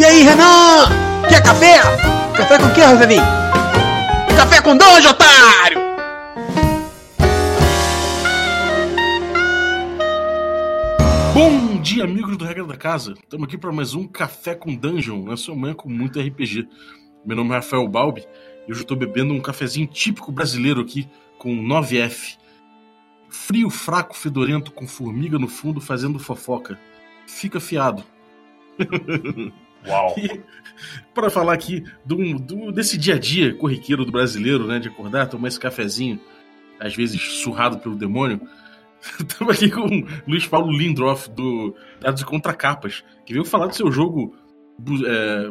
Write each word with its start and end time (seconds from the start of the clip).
E 0.00 0.02
aí, 0.02 0.22
Renan? 0.22 0.88
Quer 1.28 1.42
café? 1.42 1.76
Café 2.34 2.58
com 2.58 2.72
que, 2.72 2.80
Rosalinho? 2.80 3.22
Café 4.34 4.62
com 4.62 4.74
dois, 4.74 5.04
otário! 5.04 5.78
Bom 11.34 11.82
dia, 11.82 12.04
amigos 12.04 12.38
do 12.38 12.46
Regra 12.46 12.64
da 12.64 12.78
Casa. 12.78 13.12
Estamos 13.12 13.46
aqui 13.46 13.58
para 13.58 13.70
mais 13.70 13.92
um 13.92 14.08
Café 14.08 14.54
com 14.54 14.74
Dungeon, 14.74 15.22
na 15.22 15.36
sua 15.36 15.54
manhã 15.54 15.74
com 15.74 15.90
muito 15.90 16.18
RPG. 16.18 16.66
Meu 17.22 17.36
nome 17.36 17.50
é 17.50 17.56
Rafael 17.56 17.86
Balbi 17.86 18.22
e 18.66 18.72
hoje 18.72 18.80
eu 18.80 18.84
estou 18.84 18.96
bebendo 18.96 19.34
um 19.34 19.40
cafezinho 19.42 19.86
típico 19.86 20.32
brasileiro 20.32 20.80
aqui 20.80 21.06
com 21.36 21.50
9F. 21.50 22.38
Frio, 23.28 23.68
fraco, 23.68 24.16
fedorento, 24.16 24.72
com 24.72 24.88
formiga 24.88 25.38
no 25.38 25.46
fundo 25.46 25.78
fazendo 25.78 26.18
fofoca. 26.18 26.80
Fica 27.26 27.60
fiado. 27.60 28.02
Uau! 29.86 30.14
Para 31.14 31.30
falar 31.30 31.52
aqui 31.52 31.84
do, 32.04 32.16
do, 32.38 32.72
desse 32.72 32.96
dia 32.96 33.14
a 33.14 33.18
dia 33.18 33.54
corriqueiro 33.54 34.04
do 34.04 34.12
brasileiro, 34.12 34.66
né? 34.66 34.78
De 34.78 34.88
acordar, 34.88 35.26
tomar 35.26 35.48
esse 35.48 35.60
cafezinho, 35.60 36.20
às 36.78 36.94
vezes 36.94 37.20
surrado 37.42 37.78
pelo 37.78 37.96
demônio. 37.96 38.40
Estamos 39.18 39.56
aqui 39.56 39.70
com 39.70 39.86
o 39.86 40.06
Luiz 40.26 40.46
Paulo 40.46 40.70
Lindroff, 40.70 41.30
do 41.30 41.74
Dados 42.00 42.22
e 42.22 42.24
Contracapas, 42.24 43.04
que 43.24 43.32
veio 43.32 43.44
falar 43.44 43.66
do 43.66 43.74
seu 43.74 43.90
jogo 43.90 44.34
bu, 44.78 45.06
é, 45.06 45.50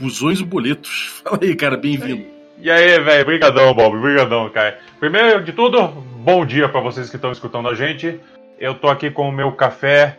Busões 0.00 0.40
e 0.40 0.44
Boletos. 0.44 1.20
Fala 1.24 1.38
aí, 1.42 1.54
cara, 1.54 1.76
bem-vindo. 1.76 2.24
E 2.60 2.70
aí, 2.70 2.98
velho, 2.98 3.24
brigadão, 3.24 3.72
Bob, 3.72 4.00
brigadão, 4.00 4.50
cara. 4.50 4.78
Primeiro 4.98 5.44
de 5.44 5.52
tudo, 5.52 5.88
bom 5.88 6.44
dia 6.44 6.68
para 6.68 6.80
vocês 6.80 7.08
que 7.08 7.16
estão 7.16 7.30
escutando 7.30 7.68
a 7.68 7.74
gente. 7.74 8.18
Eu 8.58 8.74
tô 8.74 8.88
aqui 8.88 9.10
com 9.10 9.28
o 9.28 9.32
meu 9.32 9.52
café, 9.52 10.18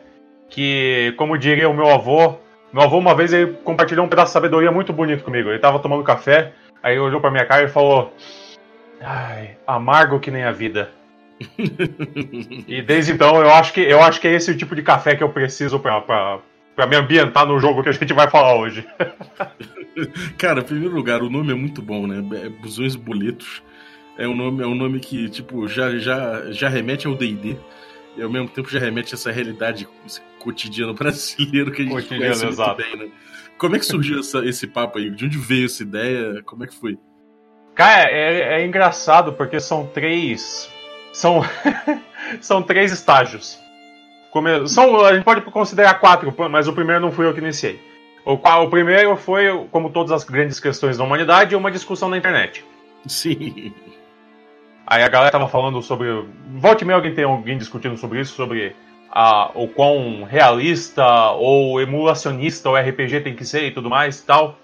que, 0.50 1.14
como 1.18 1.38
diria 1.38 1.68
o 1.68 1.74
meu 1.74 1.90
avô, 1.90 2.38
meu 2.72 2.84
avô 2.84 2.98
uma 2.98 3.16
vez 3.16 3.34
ele 3.34 3.54
compartilhou 3.64 4.06
um 4.06 4.10
pedaço 4.10 4.30
de 4.30 4.34
sabedoria 4.34 4.72
muito 4.72 4.94
bonito 4.94 5.24
comigo. 5.24 5.50
Ele 5.50 5.60
tava 5.60 5.80
tomando 5.80 6.04
café, 6.04 6.54
aí 6.84 7.00
olhou 7.00 7.20
pra 7.20 7.32
minha 7.32 7.46
cara 7.46 7.64
e 7.64 7.70
falou: 7.70 8.14
Ai, 9.02 9.58
amargo 9.66 10.20
que 10.20 10.32
nem 10.32 10.44
a 10.44 10.52
vida. 10.52 10.92
e 12.68 12.82
desde 12.82 13.14
então 13.14 13.42
eu 13.42 13.50
acho 13.50 13.74
que 13.74 13.80
eu 13.82 14.02
acho 14.02 14.20
que 14.20 14.28
é 14.28 14.34
esse 14.34 14.52
o 14.52 14.58
tipo 14.58 14.76
de 14.76 14.82
café 14.82 15.16
que 15.16 15.24
eu 15.24 15.30
preciso 15.30 15.80
pra, 15.80 16.02
pra, 16.02 16.40
pra 16.76 16.86
me 16.86 16.96
ambientar 16.96 17.46
no 17.46 17.60
jogo 17.60 17.82
que 17.82 17.90
a 17.90 17.94
gente 17.94 18.14
vai 18.14 18.30
falar 18.30 18.56
hoje. 18.56 18.86
Cara, 20.38 20.60
em 20.60 20.64
primeiro 20.64 20.94
lugar, 20.94 21.22
o 21.22 21.30
nome 21.30 21.52
é 21.52 21.56
muito 21.56 21.82
bom, 21.82 22.08
né? 22.08 22.18
É 22.44 22.50
Busões 22.50 22.96
Boletos. 22.96 23.64
É 24.18 24.28
um 24.28 24.36
nome, 24.36 24.62
é 24.62 24.68
um 24.68 24.76
nome 24.76 25.00
que, 25.00 25.30
tipo, 25.30 25.66
já, 25.68 25.98
já, 25.98 26.52
já 26.52 26.68
remete 26.68 27.08
ao 27.08 27.16
D&D. 27.16 27.56
E 28.18 28.22
ao 28.22 28.30
mesmo 28.30 28.50
tempo 28.50 28.70
já 28.70 28.78
remete 28.78 29.14
a 29.14 29.16
essa 29.16 29.32
realidade 29.32 29.88
cotidiana 30.40 30.94
brasileiro 30.98 31.72
que 31.72 31.82
a 31.82 31.86
gente 31.86 31.94
Cotidiano, 31.94 32.24
conhece 32.24 32.44
muito 32.46 32.54
exato. 32.56 32.78
bem, 32.82 32.96
né? 32.98 33.10
Como 33.58 33.76
é 33.76 33.80
que 33.80 33.86
surgiu 33.86 34.20
essa- 34.20 34.46
esse 34.46 34.66
papo 34.68 34.98
aí? 34.98 35.10
De 35.10 35.26
onde 35.26 35.38
veio 35.38 35.66
essa 35.66 35.84
ideia? 35.84 36.42
Como 36.44 36.64
é 36.64 36.68
que 36.68 36.76
foi? 36.80 36.98
Cara, 37.76 38.10
é, 38.10 38.62
é 38.62 38.66
engraçado 38.66 39.34
porque 39.34 39.60
são 39.60 39.86
três. 39.88 40.70
São. 41.14 41.42
são 42.42 42.62
três 42.64 42.92
estágios. 42.92 43.60
Come- 44.32 44.68
São, 44.68 45.04
a 45.06 45.14
gente 45.14 45.24
pode 45.24 45.42
considerar 45.42 45.96
quatro, 45.96 46.34
mas 46.50 46.68
o 46.68 46.74
primeiro 46.74 47.02
não 47.02 47.12
fui 47.12 47.26
eu 47.26 47.34
que 47.34 47.40
iniciei. 47.40 47.80
O, 48.26 48.34
o 48.34 48.70
primeiro 48.70 49.16
foi, 49.16 49.46
como 49.72 49.90
todas 49.90 50.12
as 50.12 50.24
grandes 50.24 50.60
questões 50.60 50.98
da 50.98 51.04
humanidade, 51.04 51.56
uma 51.56 51.72
discussão 51.72 52.10
na 52.10 52.18
internet. 52.18 52.64
Sim. 53.08 53.74
Aí 54.86 55.02
a 55.04 55.08
galera 55.08 55.32
tava 55.32 55.48
falando 55.48 55.82
sobre. 55.82 56.08
Volte 56.56 56.84
e 56.84 56.86
meia 56.86 56.98
alguém 56.98 57.14
tem 57.14 57.24
alguém 57.26 57.58
discutindo 57.58 57.98
sobre 57.98 58.22
isso, 58.22 58.36
sobre 58.36 58.76
a, 59.12 59.52
o 59.56 59.68
quão 59.68 60.24
realista 60.24 61.32
ou 61.32 61.82
emulacionista 61.82 62.70
o 62.70 62.76
RPG 62.76 63.22
tem 63.22 63.36
que 63.36 63.46
ser 63.46 63.64
e 63.66 63.72
tudo 63.72 63.90
mais 63.90 64.20
e 64.20 64.26
tal. 64.26 64.58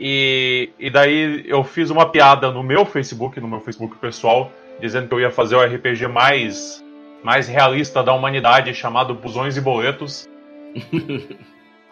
E, 0.00 0.70
e 0.78 0.90
daí 0.90 1.44
eu 1.46 1.64
fiz 1.64 1.90
uma 1.90 2.08
piada 2.08 2.50
no 2.50 2.62
meu 2.62 2.84
Facebook, 2.84 3.40
no 3.40 3.48
meu 3.48 3.60
Facebook 3.60 3.96
pessoal, 3.96 4.52
dizendo 4.80 5.08
que 5.08 5.14
eu 5.14 5.20
ia 5.20 5.30
fazer 5.30 5.56
o 5.56 5.62
RPG 5.62 6.06
mais, 6.06 6.84
mais 7.22 7.48
realista 7.48 8.02
da 8.02 8.12
humanidade, 8.12 8.72
chamado 8.74 9.14
Busões 9.14 9.56
e 9.56 9.60
Boletos. 9.60 10.28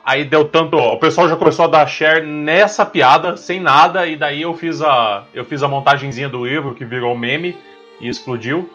Aí 0.06 0.25
deu 0.25 0.44
tanto. 0.44 0.77
O 0.77 0.99
pessoal 0.99 1.28
já 1.28 1.34
começou 1.34 1.65
a 1.65 1.69
dar 1.69 1.87
share 1.89 2.25
nessa 2.25 2.87
piada, 2.87 3.37
sem 3.37 3.59
nada, 3.59 4.06
e 4.06 4.15
daí 4.15 4.43
eu 4.43 4.55
fiz 4.55 4.81
a. 4.81 5.25
Eu 5.34 5.44
fiz 5.44 5.65
a 5.65 5.69
montagenzinha 5.69 6.28
do 6.28 6.47
livro 6.47 6.77
que 6.77 6.84
virou 6.84 7.19
meme 7.19 7.56
e 8.00 8.09
explodiu. 8.09 8.71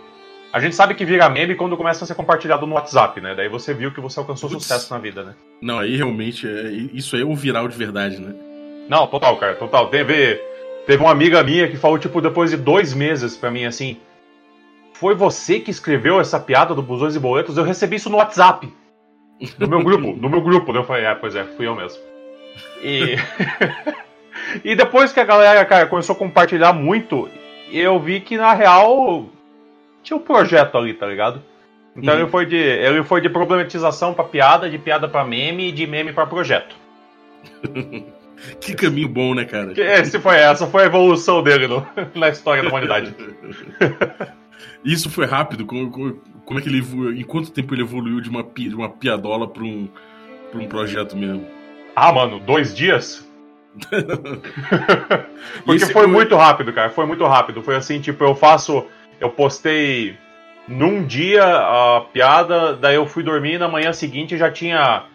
A 0.53 0.59
gente 0.59 0.75
sabe 0.75 0.93
que 0.95 1.05
vira 1.05 1.29
meme 1.29 1.55
quando 1.55 1.77
começa 1.77 2.03
a 2.03 2.07
ser 2.07 2.13
compartilhado 2.13 2.65
no 2.67 2.75
WhatsApp, 2.75 3.21
né? 3.21 3.33
Daí 3.33 3.47
você 3.47 3.73
viu 3.73 3.91
que 3.91 4.01
você 4.01 4.19
alcançou 4.19 4.49
sucesso 4.49 4.93
na 4.93 4.99
vida, 4.99 5.23
né? 5.23 5.33
Não, 5.61 5.79
aí 5.79 5.95
realmente, 5.95 6.45
é, 6.45 6.69
isso 6.93 7.15
aí 7.15 7.21
é 7.21 7.25
o 7.25 7.33
viral 7.33 7.67
de 7.69 7.77
verdade, 7.77 8.19
né? 8.19 8.33
Não, 8.89 9.07
total, 9.07 9.37
cara, 9.37 9.55
total. 9.55 9.87
Teve, 9.87 10.35
teve 10.85 11.01
uma 11.01 11.11
amiga 11.11 11.41
minha 11.41 11.69
que 11.69 11.77
falou, 11.77 11.97
tipo, 11.97 12.19
depois 12.19 12.51
de 12.51 12.57
dois 12.57 12.93
meses 12.93 13.37
pra 13.37 13.49
mim 13.49 13.63
assim. 13.63 13.97
Foi 14.93 15.15
você 15.15 15.59
que 15.59 15.71
escreveu 15.71 16.19
essa 16.19 16.39
piada 16.39 16.75
do 16.75 16.81
Busões 16.81 17.15
e 17.15 17.19
Boletos? 17.19 17.57
Eu 17.57 17.63
recebi 17.63 17.95
isso 17.95 18.09
no 18.09 18.17
WhatsApp. 18.17 18.71
No 19.57 19.67
meu 19.67 19.81
grupo, 19.81 20.13
no 20.15 20.29
meu 20.29 20.41
grupo. 20.41 20.73
Daí 20.73 20.81
Eu 20.81 20.85
falei, 20.85 21.05
é, 21.05 21.15
pois 21.15 21.33
é, 21.33 21.45
fui 21.45 21.65
eu 21.65 21.75
mesmo. 21.75 21.97
E. 22.83 23.15
e 24.63 24.75
depois 24.75 25.13
que 25.13 25.19
a 25.19 25.25
galera, 25.25 25.63
cara, 25.65 25.87
começou 25.87 26.13
a 26.13 26.19
compartilhar 26.19 26.73
muito, 26.73 27.29
eu 27.71 27.97
vi 27.99 28.19
que 28.19 28.37
na 28.37 28.53
real 28.53 29.29
tinha 30.03 30.17
um 30.17 30.21
projeto 30.21 30.77
ali, 30.77 30.93
tá 30.93 31.05
ligado? 31.05 31.41
Então 31.95 32.13
Uhum. 32.15 32.21
ele 32.21 32.29
foi 32.29 32.45
de. 32.45 32.55
Ele 32.55 33.03
foi 33.03 33.19
de 33.21 33.29
problematização 33.29 34.13
pra 34.13 34.23
piada, 34.23 34.69
de 34.69 34.77
piada 34.77 35.07
pra 35.09 35.25
meme 35.25 35.69
e 35.69 35.71
de 35.71 35.85
meme 35.85 36.13
pra 36.13 36.25
projeto. 36.25 36.75
Que 38.59 38.73
caminho 38.73 39.07
bom, 39.07 39.35
né, 39.35 39.45
cara? 39.45 39.71
Esse 39.79 40.19
foi, 40.19 40.35
essa 40.35 40.65
foi 40.65 40.81
a 40.81 40.85
evolução 40.87 41.43
dele 41.43 41.67
no- 41.67 41.85
na 42.15 42.27
história 42.29 42.63
da 42.63 42.69
humanidade. 42.69 43.13
Isso 44.83 45.11
foi 45.11 45.27
rápido? 45.27 45.63
Como, 45.63 45.91
como- 45.91 46.19
como 46.43 46.59
é 46.59 46.61
que 46.63 46.67
ele? 46.67 46.79
Em 47.19 47.23
quanto 47.23 47.51
tempo 47.51 47.75
ele 47.75 47.83
evoluiu 47.83 48.19
de 48.19 48.31
uma, 48.31 48.41
de 48.43 48.73
uma 48.73 48.89
piadola 48.89 49.47
pra 49.47 49.61
um, 49.61 49.87
pra 50.51 50.59
um 50.59 50.65
projeto 50.67 51.15
mesmo? 51.15 51.45
Ah, 51.95 52.11
mano, 52.11 52.39
dois 52.39 52.73
dias? 52.75 53.29
Porque 55.65 55.85
foi 55.85 55.93
foi- 55.93 56.07
muito 56.07 56.35
rápido, 56.35 56.73
cara. 56.73 56.89
Foi 56.89 57.05
muito 57.05 57.23
rápido. 57.25 57.61
Foi 57.61 57.75
assim, 57.75 58.01
tipo, 58.01 58.23
eu 58.23 58.33
faço. 58.35 58.85
Eu 59.21 59.29
postei 59.29 60.17
num 60.67 61.05
dia 61.05 61.43
a 61.43 62.01
piada, 62.11 62.75
daí 62.75 62.95
eu 62.95 63.05
fui 63.05 63.21
dormir 63.21 63.53
e 63.53 63.57
na 63.59 63.67
manhã 63.67 63.93
seguinte 63.93 64.35
já 64.35 64.51
tinha 64.51 65.05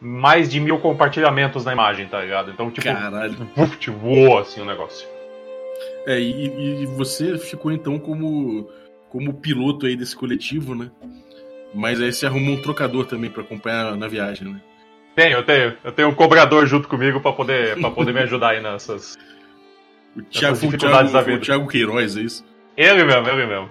mais 0.00 0.48
de 0.48 0.60
mil 0.60 0.78
compartilhamentos 0.78 1.64
na 1.64 1.72
imagem, 1.72 2.06
tá 2.06 2.20
ligado? 2.20 2.52
Então, 2.52 2.70
tipo, 2.70 2.86
Caralho. 2.86 3.50
uf, 3.56 3.90
voou 3.90 4.38
assim 4.38 4.60
o 4.60 4.64
negócio. 4.64 5.08
É, 6.06 6.20
e, 6.20 6.82
e 6.82 6.86
você 6.86 7.36
ficou 7.36 7.72
então 7.72 7.98
como, 7.98 8.68
como 9.10 9.34
piloto 9.34 9.86
aí 9.86 9.96
desse 9.96 10.14
coletivo, 10.14 10.74
né? 10.76 10.88
Mas 11.74 12.00
aí 12.00 12.12
você 12.12 12.26
arrumou 12.26 12.54
um 12.54 12.62
trocador 12.62 13.06
também 13.06 13.28
pra 13.28 13.42
acompanhar 13.42 13.96
na 13.96 14.06
viagem, 14.06 14.48
né? 14.48 14.60
Tenho, 15.16 15.38
eu 15.38 15.42
tenho. 15.42 15.76
Eu 15.82 15.92
tenho 15.92 16.08
um 16.08 16.14
cobrador 16.14 16.66
junto 16.66 16.86
comigo 16.86 17.20
pra 17.20 17.32
poder, 17.32 17.80
pra 17.80 17.90
poder 17.90 18.12
me 18.14 18.20
ajudar 18.20 18.50
aí 18.50 18.62
nessas. 18.62 19.16
O 20.14 20.22
Thiago, 20.22 20.56
o 20.56 20.60
dificuldades 20.60 21.10
Thiago, 21.10 21.12
da 21.12 21.22
foi 21.24 21.32
o 21.32 21.36
vida. 21.36 21.44
Thiago 21.46 21.66
Queiroz, 21.66 22.16
é 22.16 22.20
isso? 22.20 22.44
Ele 22.76 23.04
mesmo, 23.04 23.28
ele 23.28 23.46
mesmo. 23.46 23.70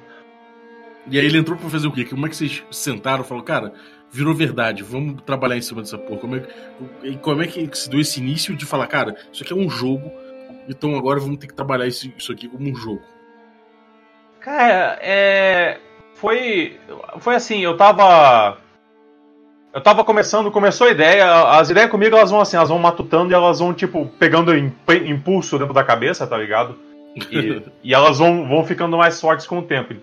E 1.07 1.19
aí 1.19 1.25
ele 1.25 1.37
entrou 1.37 1.57
pra 1.57 1.69
fazer 1.69 1.87
o 1.87 1.91
quê? 1.91 2.03
Como 2.05 2.25
é 2.25 2.29
que 2.29 2.35
vocês 2.35 2.63
sentaram 2.71 3.23
e 3.23 3.27
falaram, 3.27 3.45
cara, 3.45 3.73
virou 4.11 4.33
verdade, 4.33 4.81
vamos 4.83 5.21
trabalhar 5.21 5.55
em 5.55 5.61
cima 5.61 5.81
dessa 5.81 5.97
porra. 5.97 6.19
Como 6.19 6.35
é, 6.35 6.39
que- 6.39 7.17
como 7.17 7.41
é 7.43 7.47
que 7.47 7.69
se 7.77 7.89
deu 7.89 7.99
esse 7.99 8.19
início 8.19 8.55
de 8.55 8.65
falar, 8.65 8.87
cara, 8.87 9.15
isso 9.31 9.43
aqui 9.43 9.53
é 9.53 9.55
um 9.55 9.69
jogo, 9.69 10.11
então 10.67 10.95
agora 10.97 11.19
vamos 11.19 11.37
ter 11.37 11.45
que 11.47 11.53
trabalhar 11.53 11.85
isso, 11.85 12.11
isso 12.17 12.31
aqui 12.31 12.47
como 12.47 12.67
um 12.67 12.75
jogo. 12.75 13.01
Cara, 14.39 14.97
é. 15.01 15.79
Foi. 16.15 16.79
Foi 17.19 17.35
assim, 17.35 17.59
eu 17.59 17.75
tava. 17.75 18.57
Eu 19.73 19.81
tava 19.81 20.03
começando, 20.05 20.49
começou 20.51 20.87
a 20.87 20.91
ideia. 20.91 21.49
As 21.49 21.69
ideias 21.69 21.89
comigo 21.91 22.15
elas 22.15 22.31
vão 22.31 22.39
assim, 22.39 22.55
elas 22.55 22.69
vão 22.69 22.79
matutando 22.79 23.31
e 23.31 23.35
elas 23.35 23.59
vão, 23.59 23.73
tipo, 23.73 24.05
pegando 24.17 24.55
imp- 24.55 24.89
impulso 25.05 25.59
dentro 25.59 25.73
da 25.73 25.83
cabeça, 25.83 26.25
tá 26.25 26.37
ligado? 26.37 26.79
E, 27.15 27.61
e 27.83 27.93
elas 27.93 28.19
vão, 28.19 28.47
vão 28.47 28.63
ficando 28.65 28.97
mais 28.97 29.19
fortes 29.19 29.47
com 29.47 29.59
o 29.59 29.63
tempo. 29.63 29.95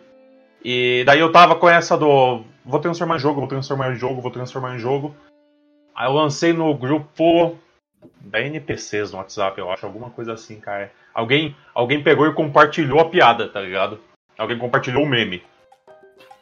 E 0.65 1.03
daí 1.05 1.21
eu 1.21 1.31
tava 1.31 1.57
com 1.57 1.69
essa 1.69 1.97
do. 1.97 2.43
Vou 2.65 2.81
transformar 2.81 3.17
em 3.17 3.19
jogo, 3.19 3.41
vou 3.41 3.49
transformar 3.49 3.93
em 3.93 3.97
jogo, 3.97 4.23
vou 4.23 4.31
transformar 4.31 4.77
em 4.77 4.79
jogo. 4.79 5.15
Aí 5.95 6.07
eu 6.07 6.13
lancei 6.13 6.53
no 6.53 6.73
grupo 6.75 7.59
da 8.21 8.41
NPCs 8.41 9.13
no 9.13 9.19
WhatsApp, 9.19 9.59
eu 9.59 9.71
acho, 9.71 9.85
alguma 9.85 10.11
coisa 10.11 10.33
assim, 10.33 10.59
cara. 10.59 10.91
Alguém, 11.13 11.55
alguém 11.75 12.03
pegou 12.03 12.27
e 12.27 12.33
compartilhou 12.33 13.01
a 13.01 13.09
piada, 13.09 13.49
tá 13.49 13.61
ligado? 13.61 14.01
Alguém 14.39 14.59
compartilhou 14.59 15.03
o 15.03 15.09
meme. 15.09 15.43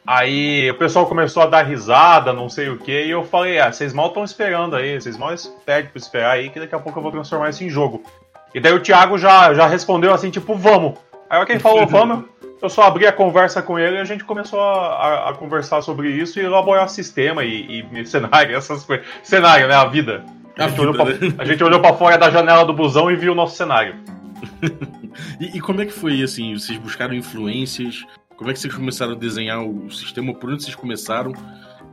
Aí 0.05 0.71
o 0.71 0.77
pessoal 0.77 1.05
começou 1.05 1.43
a 1.43 1.47
dar 1.47 1.63
risada, 1.63 2.33
não 2.33 2.49
sei 2.49 2.69
o 2.69 2.77
que, 2.77 3.05
e 3.05 3.11
eu 3.11 3.23
falei, 3.23 3.59
ah, 3.59 3.71
vocês 3.71 3.93
mal 3.93 4.07
estão 4.07 4.23
esperando 4.23 4.75
aí, 4.75 4.99
vocês 4.99 5.15
mal 5.15 5.33
pedem 5.63 5.91
pra 5.91 5.99
esperar 5.99 6.31
aí, 6.31 6.49
que 6.49 6.59
daqui 6.59 6.73
a 6.73 6.79
pouco 6.79 6.97
eu 6.97 7.03
vou 7.03 7.11
transformar 7.11 7.49
isso 7.49 7.63
em 7.63 7.69
jogo. 7.69 8.03
E 8.53 8.59
daí 8.59 8.73
o 8.73 8.79
Thiago 8.79 9.17
já, 9.17 9.53
já 9.53 9.67
respondeu 9.67 10.13
assim, 10.13 10.29
tipo, 10.29 10.55
vamos. 10.55 10.93
Aí 11.29 11.45
quem 11.45 11.59
falou 11.59 11.87
vamos, 11.87 12.25
eu 12.61 12.69
só 12.69 12.83
abri 12.83 13.07
a 13.07 13.11
conversa 13.11 13.61
com 13.61 13.79
ele 13.79 13.95
e 13.95 13.99
a 13.99 14.03
gente 14.03 14.23
começou 14.23 14.59
a, 14.59 14.87
a- 14.95 15.29
a 15.29 15.33
conversar 15.33 15.81
sobre 15.81 16.09
isso 16.11 16.39
e 16.39 16.43
elaborar 16.43 16.89
sistema 16.89 17.43
e, 17.43 17.85
e 17.93 18.05
cenário, 18.05 18.55
essas 18.57 18.83
coisas. 18.83 19.05
Cenário, 19.23 19.67
né? 19.67 19.75
A 19.75 19.85
vida. 19.85 20.23
A, 20.57 20.67
gente, 20.67 20.81
olhou 20.81 20.93
pra, 20.93 21.05
né? 21.05 21.33
a 21.37 21.45
gente 21.45 21.63
olhou 21.63 21.79
pra 21.79 21.93
fora 21.93 22.17
da 22.17 22.29
janela 22.29 22.65
do 22.65 22.73
busão 22.73 23.09
e 23.09 23.15
viu 23.15 23.31
o 23.31 23.35
nosso 23.35 23.55
cenário. 23.55 23.95
e, 25.39 25.57
e, 25.57 25.61
como 25.61 25.81
é 25.81 25.85
que 25.85 25.93
foi, 25.93 26.21
assim, 26.21 26.53
vocês 26.57 26.77
buscaram 26.77 27.13
influências? 27.13 28.05
Como 28.35 28.49
é 28.49 28.53
que 28.53 28.59
vocês 28.59 28.73
começaram 28.73 29.13
a 29.13 29.15
desenhar 29.15 29.63
o 29.63 29.89
sistema? 29.91 30.33
Por 30.33 30.51
onde 30.51 30.63
vocês 30.63 30.75
começaram? 30.75 31.31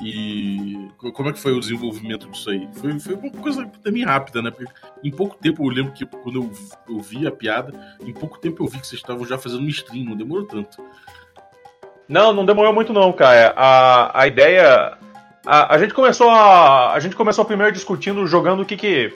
E 0.01 0.89
como 0.97 1.29
é 1.29 1.33
que 1.33 1.41
foi 1.41 1.53
o 1.53 1.61
desenvolvimento 1.61 2.29
disso 2.29 2.51
aí? 2.51 2.69
Foi, 2.75 2.99
foi 3.01 3.15
uma 3.15 3.31
coisa 3.31 3.67
também 3.83 4.05
rápida, 4.05 4.41
né? 4.41 4.51
Porque 4.51 4.73
em 5.03 5.11
pouco 5.11 5.37
tempo 5.37 5.65
eu 5.65 5.69
lembro 5.69 5.93
que 5.93 6.07
quando 6.07 6.43
eu, 6.43 6.51
eu 6.89 7.01
vi 7.01 7.27
a 7.27 7.33
piada, 7.33 7.73
em 8.01 8.13
pouco 8.13 8.39
tempo 8.39 8.63
eu 8.63 8.69
vi 8.69 8.79
que 8.79 8.87
vocês 8.87 9.01
estavam 9.01 9.27
já 9.27 9.37
fazendo 9.37 9.63
um 9.63 9.69
stream, 9.69 10.05
não 10.05 10.17
demorou 10.17 10.47
tanto. 10.47 10.85
Não, 12.09 12.33
não 12.33 12.47
demorou 12.47 12.73
muito 12.73 12.93
não, 12.93 13.13
cara. 13.13 13.53
A, 13.57 14.23
a 14.23 14.27
ideia. 14.27 14.97
A, 15.45 15.75
a 15.75 15.79
gente 15.79 15.93
começou 15.93 16.31
a. 16.31 16.93
A 16.93 17.01
gente 17.01 17.17
começou 17.17 17.45
primeiro 17.45 17.73
discutindo, 17.73 18.27
jogando 18.27 18.63
o 18.63 18.65
que, 18.65 18.77
que, 18.77 19.13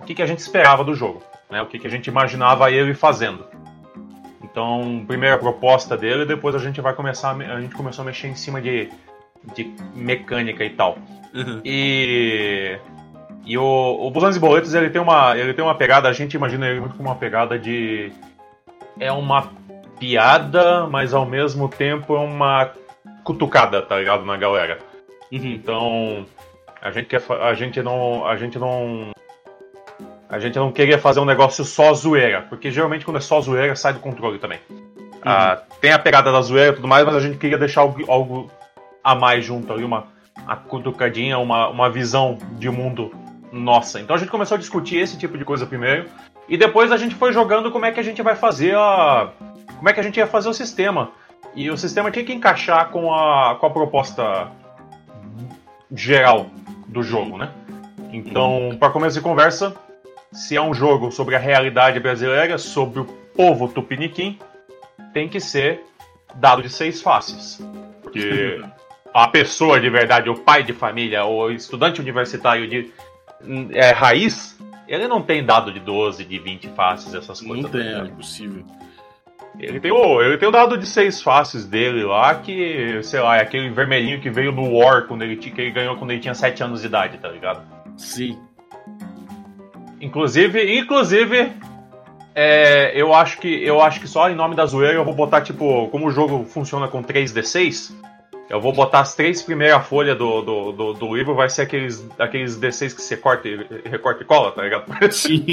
o 0.00 0.04
que, 0.04 0.14
que 0.16 0.22
a 0.22 0.26
gente 0.26 0.40
esperava 0.40 0.82
do 0.82 0.94
jogo. 0.94 1.22
Né? 1.48 1.62
O 1.62 1.66
que, 1.66 1.78
que 1.78 1.86
a 1.86 1.90
gente 1.90 2.08
imaginava 2.08 2.70
ele 2.70 2.92
fazendo. 2.92 3.46
Então, 4.42 5.04
primeira 5.06 5.38
proposta 5.38 5.96
dele, 5.96 6.24
depois 6.24 6.54
a 6.54 6.58
gente 6.58 6.80
vai 6.80 6.92
começar. 6.92 7.34
A 7.34 7.60
gente 7.60 7.74
começou 7.74 8.02
a 8.02 8.06
mexer 8.06 8.28
em 8.28 8.34
cima 8.34 8.60
de 8.60 8.90
de 9.54 9.74
mecânica 9.94 10.64
e 10.64 10.70
tal. 10.70 10.98
Uhum. 11.34 11.60
E. 11.64 12.78
E 13.46 13.58
o, 13.58 13.98
o 14.00 14.10
Busões 14.10 14.36
e 14.36 14.40
Boletos 14.40 14.72
ele 14.72 14.88
tem, 14.88 15.02
uma, 15.02 15.36
ele 15.36 15.52
tem 15.52 15.62
uma 15.62 15.74
pegada, 15.74 16.08
a 16.08 16.14
gente 16.14 16.32
imagina 16.32 16.66
ele 16.66 16.80
muito 16.80 16.96
como 16.96 17.08
uma 17.10 17.16
pegada 17.16 17.58
de. 17.58 18.10
É 18.98 19.12
uma 19.12 19.50
piada, 19.98 20.86
mas 20.86 21.12
ao 21.12 21.26
mesmo 21.26 21.68
tempo 21.68 22.16
é 22.16 22.20
uma 22.20 22.70
cutucada, 23.22 23.82
tá 23.82 23.98
ligado? 23.98 24.24
Na 24.24 24.36
galera. 24.36 24.78
Uhum. 25.30 25.40
Então. 25.42 26.26
A 26.80 26.90
gente, 26.90 27.06
quer, 27.06 27.22
a 27.42 27.54
gente 27.54 27.82
não. 27.82 28.26
A 28.26 28.36
gente 28.36 28.58
não. 28.58 29.12
A 30.28 30.38
gente 30.38 30.56
não 30.56 30.72
queria 30.72 30.98
fazer 30.98 31.20
um 31.20 31.24
negócio 31.24 31.64
só 31.64 31.92
zoeira, 31.92 32.46
porque 32.48 32.70
geralmente 32.70 33.04
quando 33.04 33.18
é 33.18 33.20
só 33.20 33.40
zoeira 33.40 33.76
sai 33.76 33.92
do 33.92 34.00
controle 34.00 34.38
também. 34.38 34.58
Uhum. 34.70 35.10
Ah, 35.22 35.62
tem 35.80 35.92
a 35.92 35.98
pegada 35.98 36.32
da 36.32 36.40
zoeira 36.40 36.72
e 36.72 36.74
tudo 36.74 36.88
mais, 36.88 37.04
mas 37.04 37.16
a 37.16 37.20
gente 37.20 37.38
queria 37.38 37.58
deixar 37.58 37.82
algo, 37.82 38.04
algo 38.10 38.50
a 39.04 39.14
mais 39.14 39.44
junto 39.44 39.70
ali, 39.70 39.84
uma, 39.84 40.06
uma 40.42 40.56
cutucadinha, 40.56 41.38
uma, 41.38 41.68
uma 41.68 41.90
visão 41.90 42.38
de 42.52 42.70
mundo 42.70 43.12
nossa. 43.52 44.00
Então 44.00 44.16
a 44.16 44.18
gente 44.18 44.30
começou 44.30 44.56
a 44.56 44.58
discutir 44.58 44.96
esse 44.96 45.18
tipo 45.18 45.36
de 45.36 45.44
coisa 45.44 45.66
primeiro. 45.66 46.08
E 46.48 46.56
depois 46.56 46.90
a 46.90 46.96
gente 46.96 47.14
foi 47.14 47.32
jogando 47.32 47.70
como 47.70 47.86
é 47.86 47.92
que 47.92 48.00
a 48.00 48.02
gente 48.02 48.22
vai 48.22 48.34
fazer 48.34 48.74
a. 48.74 49.30
Como 49.76 49.88
é 49.88 49.92
que 49.92 50.00
a 50.00 50.02
gente 50.02 50.16
ia 50.16 50.26
fazer 50.26 50.48
o 50.48 50.54
sistema. 50.54 51.12
E 51.54 51.70
o 51.70 51.76
sistema 51.76 52.10
tinha 52.10 52.24
que 52.24 52.32
encaixar 52.32 52.90
com 52.90 53.14
a, 53.14 53.56
com 53.56 53.66
a 53.66 53.70
proposta 53.70 54.50
geral 55.94 56.46
do 56.88 57.02
jogo, 57.02 57.38
né? 57.38 57.50
Então, 58.12 58.76
para 58.78 58.90
começo 58.90 59.16
de 59.16 59.22
conversa, 59.22 59.74
se 60.32 60.56
é 60.56 60.60
um 60.60 60.74
jogo 60.74 61.12
sobre 61.12 61.36
a 61.36 61.38
realidade 61.38 62.00
brasileira, 62.00 62.58
sobre 62.58 63.00
o 63.00 63.04
povo 63.04 63.68
tupiniquim, 63.68 64.38
tem 65.12 65.28
que 65.28 65.38
ser 65.38 65.84
dado 66.34 66.62
de 66.62 66.68
seis 66.68 67.00
faces. 67.00 67.64
Porque 68.02 68.60
a 69.14 69.28
pessoa 69.28 69.80
de 69.80 69.88
verdade, 69.88 70.28
o 70.28 70.34
pai 70.34 70.64
de 70.64 70.72
família, 70.72 71.24
o 71.24 71.48
estudante 71.48 72.00
universitário 72.00 72.68
de 72.68 72.92
é, 73.72 73.92
raiz, 73.92 74.58
ele 74.88 75.06
não 75.06 75.22
tem 75.22 75.44
dado 75.44 75.72
de 75.72 75.78
12, 75.78 76.24
de 76.24 76.38
20 76.40 76.68
faces, 76.70 77.14
essas 77.14 77.40
coisas. 77.40 77.62
Não 77.62 77.70
tem, 77.70 77.86
é 77.86 77.98
impossível. 78.00 78.64
Ele 79.56 79.78
tem, 79.78 79.92
o, 79.92 80.20
ele 80.20 80.36
tem 80.36 80.48
o 80.48 80.50
dado 80.50 80.76
de 80.76 80.84
seis 80.84 81.22
faces 81.22 81.64
dele 81.64 82.02
lá, 82.02 82.34
que, 82.34 83.00
sei 83.04 83.20
lá, 83.20 83.36
é 83.36 83.42
aquele 83.42 83.70
vermelhinho 83.70 84.20
que 84.20 84.28
veio 84.28 84.50
no 84.50 84.76
War 84.76 85.06
quando 85.06 85.22
ele, 85.22 85.36
que 85.36 85.48
ele 85.60 85.70
ganhou 85.70 85.96
quando 85.96 86.10
ele 86.10 86.20
tinha 86.20 86.34
7 86.34 86.64
anos 86.64 86.80
de 86.80 86.88
idade, 86.88 87.18
tá 87.18 87.28
ligado? 87.28 87.62
Sim. 87.96 88.36
Inclusive, 90.00 90.76
inclusive, 90.76 91.52
é, 92.34 93.00
eu 93.00 93.14
acho 93.14 93.38
que 93.38 93.64
eu 93.64 93.80
acho 93.80 94.00
que 94.00 94.08
só 94.08 94.28
em 94.28 94.34
nome 94.34 94.56
da 94.56 94.66
zoeira 94.66 94.94
eu 94.94 95.04
vou 95.04 95.14
botar, 95.14 95.40
tipo, 95.40 95.86
como 95.88 96.08
o 96.08 96.10
jogo 96.10 96.44
funciona 96.44 96.88
com 96.88 97.00
3D6, 97.00 97.94
eu 98.48 98.60
vou 98.60 98.72
botar 98.72 99.00
as 99.00 99.14
três 99.14 99.42
primeiras 99.42 99.86
folhas 99.86 100.18
do, 100.18 100.42
do, 100.42 100.72
do, 100.72 100.92
do, 100.92 101.16
livro, 101.16 101.34
vai 101.34 101.48
ser 101.48 101.62
aqueles, 101.62 102.06
aqueles 102.18 102.58
D6 102.58 102.94
que 102.94 103.00
você 103.00 103.16
corta 103.16 103.48
e, 103.48 103.66
recorta 103.86 104.22
e 104.22 104.26
cola, 104.26 104.52
tá 104.52 104.62
ligado? 104.62 104.84
Sim. 105.12 105.44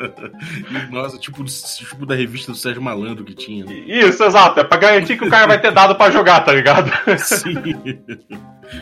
Nossa, 0.90 1.18
tipo, 1.18 1.44
tipo 1.44 2.06
da 2.06 2.14
revista 2.14 2.52
do 2.52 2.58
Sérgio 2.58 2.80
Malandro 2.80 3.24
que 3.24 3.34
tinha. 3.34 3.66
Isso, 3.70 4.24
exato. 4.24 4.60
É 4.60 4.64
pra 4.64 4.78
garantir 4.78 5.18
que 5.18 5.26
o 5.26 5.30
cara 5.30 5.46
vai 5.46 5.60
ter 5.60 5.72
dado 5.72 5.94
pra 5.94 6.10
jogar, 6.10 6.40
tá 6.40 6.52
ligado? 6.52 6.90
Sim. 7.18 7.54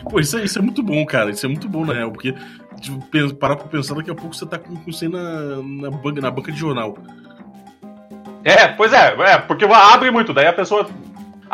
Pô, 0.09 0.19
isso 0.19 0.37
é, 0.37 0.45
isso 0.45 0.57
é 0.57 0.61
muito 0.61 0.81
bom, 0.81 1.05
cara. 1.05 1.29
Isso 1.29 1.45
é 1.45 1.49
muito 1.49 1.67
bom, 1.67 1.85
na 1.85 1.93
real, 1.93 2.11
porque 2.11 2.33
tipo, 2.79 3.35
parar 3.35 3.57
pra 3.57 3.67
pensar, 3.67 3.95
daqui 3.95 4.11
a 4.11 4.15
pouco 4.15 4.33
você 4.33 4.45
tá 4.45 4.57
com, 4.57 4.75
com 4.77 4.91
aí 4.91 5.09
na, 5.09 5.61
na, 5.61 5.91
banca, 5.91 6.21
na 6.21 6.31
banca 6.31 6.51
de 6.51 6.59
jornal. 6.59 6.97
É, 8.45 8.67
pois 8.67 8.91
é, 8.91 9.15
é, 9.19 9.37
porque 9.37 9.65
abre 9.65 10.11
muito, 10.11 10.33
daí 10.33 10.47
a 10.47 10.53
pessoa 10.53 10.89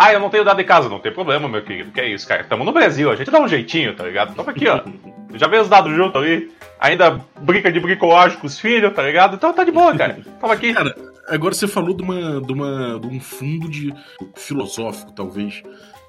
ah, 0.01 0.13
eu 0.13 0.19
não 0.21 0.29
tenho 0.29 0.45
dado 0.45 0.55
de 0.55 0.63
casa. 0.63 0.87
Não 0.87 0.97
tem 0.97 1.11
problema, 1.11 1.49
meu 1.49 1.61
querido. 1.61 1.91
Que 1.91 1.99
é 1.99 2.07
isso, 2.07 2.25
cara? 2.25 2.45
Tamo 2.45 2.63
no 2.63 2.71
Brasil, 2.71 3.11
a 3.11 3.17
gente 3.17 3.29
dá 3.29 3.37
um 3.37 3.49
jeitinho, 3.49 3.93
tá 3.93 4.05
ligado? 4.05 4.33
Tamo 4.33 4.49
aqui, 4.49 4.65
ó. 4.65 4.81
Já 5.35 5.45
veio 5.45 5.61
os 5.61 5.67
dados 5.67 5.93
junto 5.93 6.17
ali. 6.17 6.49
Ainda 6.79 7.19
brinca 7.41 7.69
de 7.69 7.81
bricolagem 7.81 8.37
com 8.39 8.47
os 8.47 8.57
filhos, 8.57 8.93
tá 8.93 9.03
ligado? 9.03 9.35
Então 9.35 9.51
tá 9.51 9.65
de 9.65 9.71
boa, 9.71 9.93
cara. 9.93 10.17
Tamo 10.39 10.53
aqui. 10.53 10.73
Cara, 10.73 10.95
agora 11.27 11.53
você 11.53 11.67
falou 11.67 11.93
de, 11.93 12.01
uma, 12.01 12.39
de, 12.39 12.53
uma, 12.53 12.97
de 12.97 13.07
um 13.07 13.19
fundo 13.19 13.69
de 13.69 13.93
filosófico, 14.37 15.11
talvez, 15.11 15.61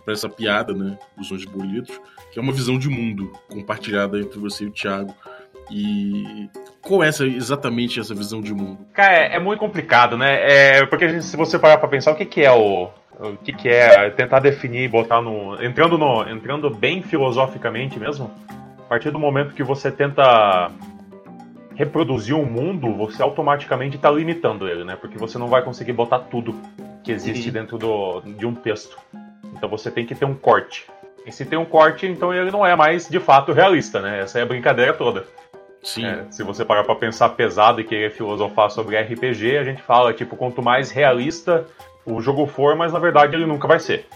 para 0.05 0.15
essa 0.15 0.29
piada, 0.29 0.73
né? 0.73 0.97
Dos 1.19 1.27
sons 1.27 1.45
bolitos, 1.45 2.01
que 2.33 2.39
é 2.39 2.43
uma 2.43 2.53
visão 2.53 2.79
de 2.79 2.89
mundo 2.89 3.33
compartilhada 3.49 4.21
entre 4.21 4.39
você 4.39 4.63
e 4.63 4.69
o 4.69 4.71
Thiago. 4.71 5.13
E 5.69 6.49
qual 6.81 7.03
é 7.03 7.09
essa, 7.09 7.27
exatamente 7.27 7.99
essa 7.99 8.15
visão 8.15 8.41
de 8.41 8.55
mundo? 8.55 8.87
Cara, 8.93 9.17
é, 9.17 9.35
é 9.35 9.41
muito 9.41 9.59
complicado, 9.59 10.17
né? 10.17 10.79
É, 10.79 10.87
porque 10.87 11.21
se 11.23 11.37
você 11.37 11.59
parar 11.59 11.79
pra 11.79 11.89
pensar, 11.89 12.13
o 12.13 12.17
que, 12.17 12.25
que 12.25 12.43
é 12.43 12.53
o, 12.53 12.91
o 13.21 13.37
que, 13.37 13.53
que 13.53 13.69
é 13.69 14.09
tentar 14.11 14.41
definir, 14.41 14.89
botar 14.89 15.21
no 15.21 15.63
entrando 15.63 15.99
no 15.99 16.29
entrando 16.29 16.71
bem 16.71 17.03
filosoficamente 17.03 17.99
mesmo. 17.99 18.31
A 18.79 18.89
partir 18.89 19.11
do 19.11 19.19
momento 19.19 19.55
que 19.55 19.63
você 19.63 19.91
tenta 19.91 20.71
reproduzir 21.75 22.35
um 22.35 22.45
mundo, 22.45 22.95
você 22.95 23.23
automaticamente 23.23 23.97
está 23.97 24.11
limitando 24.11 24.67
ele, 24.67 24.85
né? 24.85 24.97
Porque 24.97 25.17
você 25.17 25.39
não 25.39 25.49
vai 25.49 25.63
conseguir 25.63 25.93
botar 25.93 26.21
tudo 26.21 26.55
que 27.03 27.13
existe 27.13 27.45
Sim. 27.45 27.53
dentro 27.53 27.79
do, 27.79 28.21
de 28.21 28.47
um 28.47 28.55
texto. 28.55 28.99
Então 29.57 29.69
você 29.69 29.91
tem 29.91 30.05
que 30.05 30.15
ter 30.15 30.25
um 30.25 30.35
corte. 30.35 30.87
E 31.25 31.31
se 31.31 31.45
tem 31.45 31.59
um 31.59 31.65
corte, 31.65 32.07
então 32.07 32.33
ele 32.33 32.51
não 32.51 32.67
é 32.67 32.75
mais 32.75 33.09
de 33.09 33.21
fato 33.21 33.53
realista, 33.53 34.01
né? 34.01 34.21
Essa 34.21 34.39
é 34.39 34.43
a 34.43 34.47
brincadeira 34.47 34.93
toda. 34.95 35.25
Sim. 35.83 36.05
É, 36.05 36.25
se 36.31 36.43
você 36.43 36.65
parar 36.65 36.85
para 36.85 36.95
pensar 36.95 37.31
pesado 37.31 37.81
e 37.81 37.85
querer 37.85 38.11
filosofar 38.11 38.71
sobre 38.71 39.01
RPG, 39.01 39.57
a 39.57 39.65
gente 39.65 39.81
fala, 39.83 40.13
tipo, 40.13 40.37
quanto 40.37 40.63
mais 40.63 40.91
realista 40.91 41.67
o 42.05 42.21
jogo 42.21 42.47
for, 42.47 42.77
mas 42.77 42.93
na 42.93 42.99
verdade 42.99 43.37
ele 43.37 43.47
nunca 43.47 43.69
vai 43.69 43.79
ser. 43.79 44.07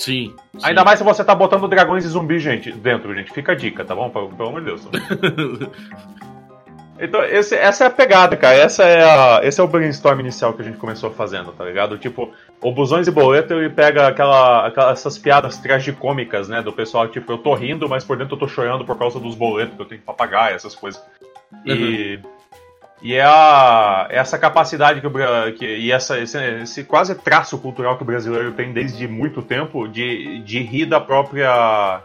Sim, 0.00 0.34
sim. 0.56 0.66
Ainda 0.66 0.82
mais 0.82 0.98
se 0.98 1.04
você 1.04 1.22
tá 1.22 1.34
botando 1.34 1.68
dragões 1.68 2.04
e 2.04 2.08
zumbis, 2.08 2.42
gente, 2.42 2.72
dentro, 2.72 3.14
gente. 3.14 3.32
Fica 3.32 3.52
a 3.52 3.54
dica, 3.54 3.84
tá 3.84 3.94
bom? 3.94 4.08
Pelo 4.08 4.48
amor 4.48 4.60
de 4.60 4.66
Deus. 4.66 4.88
então, 6.98 7.22
esse, 7.24 7.54
essa 7.54 7.84
é 7.84 7.86
a 7.86 7.90
pegada, 7.90 8.34
cara. 8.34 8.56
Essa 8.56 8.84
é 8.84 9.02
a, 9.02 9.40
esse 9.42 9.60
é 9.60 9.64
o 9.64 9.68
brainstorm 9.68 10.20
inicial 10.20 10.54
que 10.54 10.62
a 10.62 10.64
gente 10.64 10.78
começou 10.78 11.10
fazendo, 11.10 11.52
tá 11.52 11.66
ligado? 11.66 11.98
Tipo, 11.98 12.32
o 12.62 12.72
Busões 12.72 13.08
e 13.08 13.10
Boleto 13.10 13.52
ele 13.52 13.68
pega 13.68 14.08
aquela, 14.08 14.68
aquela, 14.68 14.92
essas 14.92 15.18
piadas 15.18 15.58
tragicômicas, 15.58 16.48
né? 16.48 16.62
Do 16.62 16.72
pessoal, 16.72 17.06
tipo, 17.06 17.32
eu 17.32 17.38
tô 17.38 17.52
rindo, 17.52 17.86
mas 17.86 18.02
por 18.02 18.16
dentro 18.16 18.36
eu 18.36 18.38
tô 18.38 18.48
chorando 18.48 18.86
por 18.86 18.96
causa 18.96 19.20
dos 19.20 19.34
boletos 19.34 19.76
que 19.76 19.82
eu 19.82 19.86
tenho 19.86 20.00
que 20.00 20.12
pagar, 20.14 20.54
essas 20.54 20.74
coisas. 20.74 21.02
Uhum. 21.66 22.22
E 23.02 23.14
é, 23.14 23.22
a, 23.24 24.06
é 24.10 24.18
essa 24.18 24.38
capacidade 24.38 25.00
que, 25.00 25.06
o, 25.06 25.12
que 25.56 25.64
e 25.64 25.90
essa, 25.90 26.18
esse, 26.18 26.38
esse, 26.62 26.84
quase 26.84 27.14
traço 27.14 27.58
cultural 27.58 27.96
que 27.96 28.02
o 28.02 28.06
brasileiro 28.06 28.52
tem 28.52 28.72
desde 28.72 29.08
muito 29.08 29.40
tempo 29.40 29.88
de, 29.88 30.40
de 30.40 30.60
rir 30.60 30.86
da 30.86 31.00
própria 31.00 32.02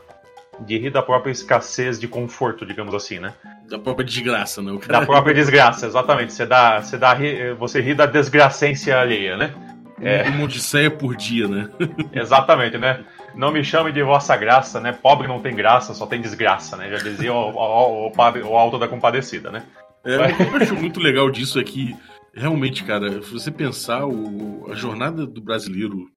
de 0.61 0.77
rir 0.77 0.89
da 0.89 1.01
própria 1.01 1.31
escassez 1.31 1.99
de 1.99 2.07
conforto, 2.07 2.65
digamos 2.65 2.93
assim, 2.95 3.19
né? 3.19 3.33
Da 3.69 3.77
própria 3.77 4.05
desgraça, 4.05 4.61
né? 4.61 4.77
Da 4.87 5.05
própria 5.05 5.33
desgraça, 5.33 5.85
exatamente. 5.85 6.31
Você 6.31 6.45
dá, 6.45 6.81
você 6.81 6.97
dá, 6.97 7.17
você 7.57 7.81
ri 7.81 7.93
da 7.93 8.05
desgracência 8.05 8.97
alheia, 8.97 9.35
né? 9.35 9.53
É. 10.01 10.29
Um 10.29 10.43
odisseia 10.43 10.89
por 10.89 11.13
dia, 11.15 11.47
né? 11.47 11.69
Exatamente, 12.13 12.77
né? 12.77 13.03
Não 13.33 13.51
me 13.51 13.63
chame 13.65 13.91
de 13.91 14.01
vossa 14.01 14.35
graça, 14.37 14.79
né? 14.79 14.93
Pobre 14.93 15.27
não 15.27 15.41
tem 15.41 15.53
graça, 15.53 15.93
só 15.93 16.05
tem 16.05 16.21
desgraça, 16.21 16.77
né? 16.77 16.89
Já 16.89 16.97
dizia 16.97 17.33
o, 17.33 17.51
o, 17.51 18.07
o, 18.07 18.47
o 18.47 18.57
Alto 18.57 18.79
da 18.79 18.87
Compadecida, 18.87 19.51
né? 19.51 19.63
É, 20.05 20.17
o 20.17 20.37
que 20.37 20.43
eu 20.43 20.55
acho 20.55 20.75
muito 20.75 20.99
legal 20.99 21.29
disso 21.31 21.59
é 21.59 21.63
que, 21.63 21.95
realmente, 22.33 22.83
cara, 22.83 23.23
se 23.23 23.31
você 23.31 23.51
pensar 23.51 24.05
o, 24.05 24.71
a 24.71 24.75
jornada 24.75 25.25
do 25.25 25.41
brasileiro 25.41 26.09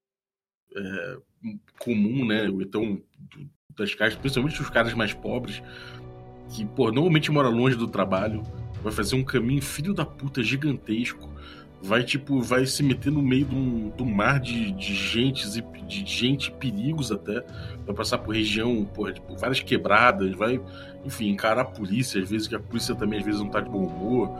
é, 0.76 1.16
comum, 1.78 2.26
né? 2.26 2.46
Então, 2.46 3.00
das 3.76 3.94
caras, 3.94 4.14
principalmente 4.14 4.60
os 4.60 4.70
caras 4.70 4.92
mais 4.92 5.14
pobres, 5.14 5.62
que, 6.50 6.66
pô, 6.66 6.92
normalmente 6.92 7.30
mora 7.30 7.48
longe 7.48 7.76
do 7.76 7.88
trabalho, 7.88 8.42
vai 8.82 8.92
fazer 8.92 9.16
um 9.16 9.24
caminho 9.24 9.62
filho 9.62 9.94
da 9.94 10.04
puta 10.04 10.42
gigantesco 10.42 11.28
vai 11.82 12.02
tipo 12.02 12.40
vai 12.40 12.66
se 12.66 12.82
meter 12.82 13.10
no 13.10 13.22
meio 13.22 13.46
do, 13.46 13.90
do 13.90 14.04
mar 14.04 14.40
de, 14.40 14.72
de 14.72 14.94
gente 14.94 15.48
de 15.86 16.04
gente 16.04 16.50
perigos 16.52 17.12
até 17.12 17.44
vai 17.86 17.94
passar 17.94 18.18
por 18.18 18.34
região 18.34 18.84
por, 18.84 19.12
tipo, 19.12 19.36
várias 19.36 19.60
quebradas 19.60 20.32
vai 20.34 20.60
enfim 21.08 21.30
encarar 21.30 21.62
a 21.62 21.64
polícia 21.64 22.22
às 22.22 22.30
vezes 22.30 22.46
que 22.46 22.54
a 22.54 22.60
polícia 22.60 22.94
também 22.94 23.18
às 23.18 23.24
vezes 23.24 23.40
não 23.40 23.48
tá 23.48 23.60
de 23.60 23.68
bom 23.68 23.84
humor 23.84 24.30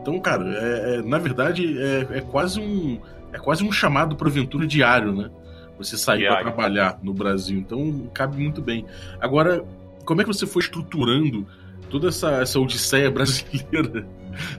então 0.00 0.18
cara 0.20 0.44
é, 0.46 0.96
é 0.96 1.02
na 1.02 1.18
verdade 1.18 1.78
é, 1.78 2.18
é, 2.18 2.20
quase 2.20 2.60
um 2.60 3.00
é 3.32 3.38
quase 3.38 3.64
um 3.64 3.72
chamado 3.72 4.16
para 4.16 4.28
aventura 4.28 4.66
diário 4.66 5.12
né 5.12 5.30
você 5.76 5.96
sair 5.96 6.28
para 6.28 6.42
trabalhar 6.42 6.98
no 7.02 7.12
Brasil 7.12 7.58
então 7.58 8.08
cabe 8.14 8.36
muito 8.40 8.60
bem 8.60 8.84
agora 9.20 9.64
como 10.04 10.20
é 10.20 10.24
que 10.24 10.28
você 10.28 10.46
foi 10.46 10.62
estruturando 10.62 11.46
toda 11.90 12.08
essa, 12.08 12.30
essa 12.40 12.58
odisseia 12.58 13.10
brasileira 13.12 14.06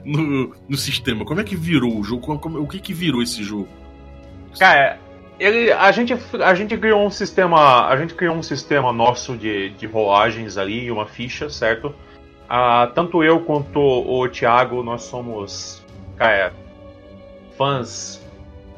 no, 0.04 0.54
no 0.68 0.76
sistema. 0.76 1.24
Como 1.24 1.40
é 1.40 1.44
que 1.44 1.56
virou 1.56 1.98
o 1.98 2.04
jogo? 2.04 2.32
O 2.32 2.68
que 2.68 2.78
que 2.78 2.92
virou 2.92 3.22
esse 3.22 3.42
jogo? 3.42 3.68
Cara, 4.58 4.98
ele, 5.42 5.72
a, 5.72 5.90
gente, 5.90 6.16
a 6.40 6.54
gente 6.54 6.76
criou 6.76 7.04
um 7.04 7.10
sistema. 7.10 7.88
A 7.88 7.96
gente 7.96 8.14
criou 8.14 8.36
um 8.36 8.42
sistema 8.42 8.92
nosso 8.92 9.36
de, 9.36 9.70
de 9.70 9.86
rolagens 9.86 10.56
ali, 10.56 10.90
uma 10.90 11.06
ficha, 11.06 11.50
certo? 11.50 11.94
Ah, 12.48 12.90
tanto 12.94 13.24
eu 13.24 13.40
quanto 13.40 13.80
o 13.80 14.28
Thiago, 14.28 14.82
nós 14.82 15.02
somos 15.02 15.82
cara, 16.16 16.52
fãs 17.56 18.20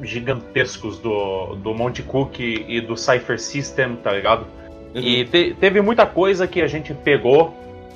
gigantescos 0.01 0.97
do, 0.99 1.55
do 1.55 1.73
Monte 1.73 2.01
Cook 2.01 2.39
e 2.39 2.81
do 2.81 2.97
Cypher 2.97 3.39
System, 3.39 3.95
tá 3.97 4.11
ligado? 4.11 4.45
Uhum. 4.93 5.01
E 5.01 5.25
te, 5.25 5.55
teve 5.59 5.81
muita 5.81 6.05
coisa 6.05 6.47
que 6.47 6.61
a 6.61 6.67
gente 6.67 6.93
pegou 6.93 7.53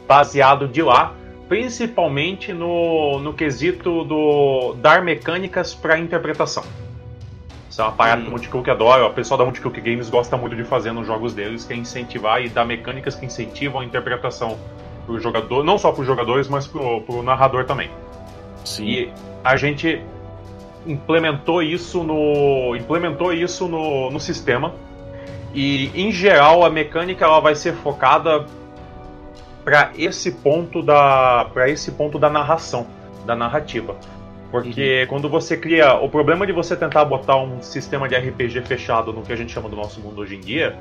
baseado 0.08 0.68
de 0.68 0.82
lá, 0.82 1.16
principalmente 1.48 2.54
no, 2.54 3.20
no 3.20 3.34
quesito 3.34 4.04
do 4.04 4.74
dar 4.76 5.02
mecânicas 5.02 5.74
para 5.74 5.98
interpretação. 5.98 6.64
Isso 7.80 7.84
é 7.84 7.86
uma 7.86 7.94
parada 7.94 8.20
hum. 8.20 8.24
que 8.24 8.28
o 8.28 8.32
Multicook 8.32 8.70
adora, 8.70 9.08
o 9.08 9.14
pessoal 9.14 9.38
da 9.38 9.46
Multicook 9.46 9.80
Games 9.80 10.10
gosta 10.10 10.36
muito 10.36 10.54
de 10.54 10.66
fazer 10.66 10.92
nos 10.92 11.08
jogos 11.08 11.34
deles, 11.34 11.64
que 11.64 11.72
é 11.72 11.78
incentivar 11.78 12.44
e 12.44 12.50
dar 12.50 12.66
mecânicas 12.66 13.16
que 13.16 13.26
incentivam 13.26 13.80
a 13.80 13.86
interpretação 13.86 14.60
pro 15.06 15.18
jogador, 15.18 15.64
não 15.64 15.78
só 15.78 15.90
para 15.94 16.02
os 16.02 16.06
jogadores, 16.06 16.50
mas 16.50 16.68
pro, 16.68 17.00
pro 17.04 17.24
narrador 17.24 17.64
também. 17.64 17.90
Sim. 18.66 18.86
E 18.86 19.14
a 19.42 19.56
gente 19.56 20.04
implementou 20.86 21.64
isso 21.64 22.04
no 22.04 22.76
implementou 22.76 23.32
isso 23.32 23.70
no, 23.70 24.12
no 24.12 24.20
sistema 24.20 24.74
e 25.54 25.90
em 25.94 26.12
geral 26.12 26.66
a 26.66 26.70
mecânica 26.70 27.24
ela 27.24 27.40
vai 27.40 27.56
ser 27.56 27.74
focada 27.76 28.46
para 29.64 29.92
esse 29.98 30.32
ponto 30.34 30.82
da 30.82 31.48
para 31.54 31.70
esse 31.70 31.92
ponto 31.94 32.20
da 32.20 32.30
narração, 32.30 32.88
da 33.26 33.38
narrativa. 33.38 33.96
Porque 34.52 35.02
uhum. 35.02 35.08
quando 35.08 35.30
você 35.30 35.56
cria. 35.56 35.94
O 35.96 36.10
problema 36.10 36.46
de 36.46 36.52
você 36.52 36.76
tentar 36.76 37.06
botar 37.06 37.38
um 37.38 37.62
sistema 37.62 38.08
de 38.08 38.16
RPG 38.16 38.62
fechado 38.62 39.14
no 39.14 39.22
que 39.22 39.32
a 39.32 39.36
gente 39.36 39.52
chama 39.52 39.70
do 39.70 39.76
nosso 39.76 40.00
mundo 40.00 40.22
hoje 40.22 40.36
em 40.36 40.40
dia 40.40 40.76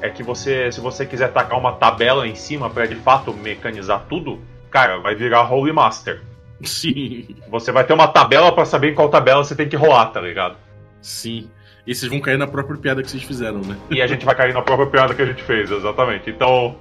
é 0.00 0.10
que 0.10 0.22
você, 0.22 0.70
se 0.70 0.80
você 0.80 1.06
quiser 1.06 1.32
tacar 1.32 1.58
uma 1.58 1.72
tabela 1.72 2.26
em 2.26 2.34
cima 2.34 2.68
para 2.68 2.86
de 2.86 2.96
fato 2.96 3.32
mecanizar 3.32 4.04
tudo, 4.08 4.38
cara, 4.70 4.98
vai 4.98 5.14
virar 5.14 5.50
Holy 5.50 5.72
Master. 5.72 6.20
Sim. 6.62 7.36
Você 7.48 7.72
vai 7.72 7.84
ter 7.84 7.92
uma 7.92 8.08
tabela 8.08 8.52
para 8.52 8.64
saber 8.64 8.90
em 8.90 8.94
qual 8.94 9.08
tabela 9.08 9.42
você 9.42 9.54
tem 9.54 9.68
que 9.68 9.76
rolar, 9.76 10.06
tá 10.06 10.20
ligado? 10.20 10.56
Sim. 11.00 11.48
E 11.86 11.94
vocês 11.94 12.10
vão 12.10 12.20
cair 12.20 12.38
na 12.38 12.46
própria 12.46 12.76
piada 12.78 13.02
que 13.02 13.10
vocês 13.10 13.22
fizeram, 13.22 13.60
né? 13.60 13.76
E 13.90 14.00
a 14.00 14.06
gente 14.06 14.24
vai 14.24 14.34
cair 14.34 14.54
na 14.54 14.62
própria 14.62 14.86
piada 14.88 15.14
que 15.14 15.22
a 15.22 15.26
gente 15.26 15.42
fez, 15.42 15.70
exatamente. 15.70 16.30
Então, 16.30 16.76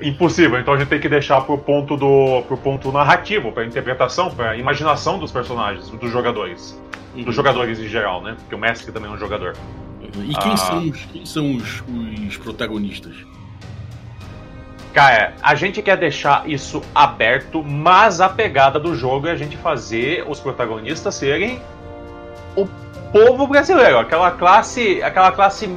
impossível. 0.00 0.58
Então 0.58 0.74
a 0.74 0.78
gente 0.78 0.88
tem 0.88 1.00
que 1.00 1.08
deixar 1.08 1.40
pro 1.42 1.58
ponto 1.58 1.96
do 1.96 2.42
pro 2.42 2.56
ponto 2.56 2.92
narrativo, 2.92 3.52
para 3.52 3.64
interpretação, 3.64 4.30
para 4.30 4.56
imaginação 4.56 5.18
dos 5.18 5.32
personagens, 5.32 5.88
dos 5.90 6.10
jogadores, 6.10 6.80
uhum. 7.14 7.24
dos 7.24 7.34
jogadores 7.34 7.78
em 7.78 7.88
geral, 7.88 8.22
né? 8.22 8.36
Porque 8.38 8.54
o 8.54 8.58
mestre 8.58 8.92
também 8.92 9.10
é 9.10 9.14
um 9.14 9.18
jogador. 9.18 9.54
E 10.02 10.34
quem 10.34 10.52
ah, 10.52 10.56
são, 10.56 10.88
os, 10.88 11.04
quem 11.06 11.26
são 11.26 11.56
os, 11.56 11.82
os 12.26 12.36
protagonistas? 12.36 13.14
Cara, 14.92 15.34
a 15.42 15.54
gente 15.54 15.82
quer 15.82 15.98
deixar 15.98 16.48
isso 16.48 16.80
aberto, 16.94 17.62
mas 17.62 18.20
a 18.20 18.30
pegada 18.30 18.80
do 18.80 18.94
jogo 18.94 19.26
é 19.26 19.32
a 19.32 19.36
gente 19.36 19.54
fazer 19.56 20.24
os 20.26 20.40
protagonistas 20.40 21.14
serem 21.14 21.60
o 22.56 22.66
povo 23.12 23.46
brasileiro, 23.46 23.98
aquela 23.98 24.30
classe, 24.30 25.02
aquela 25.02 25.30
classe, 25.32 25.68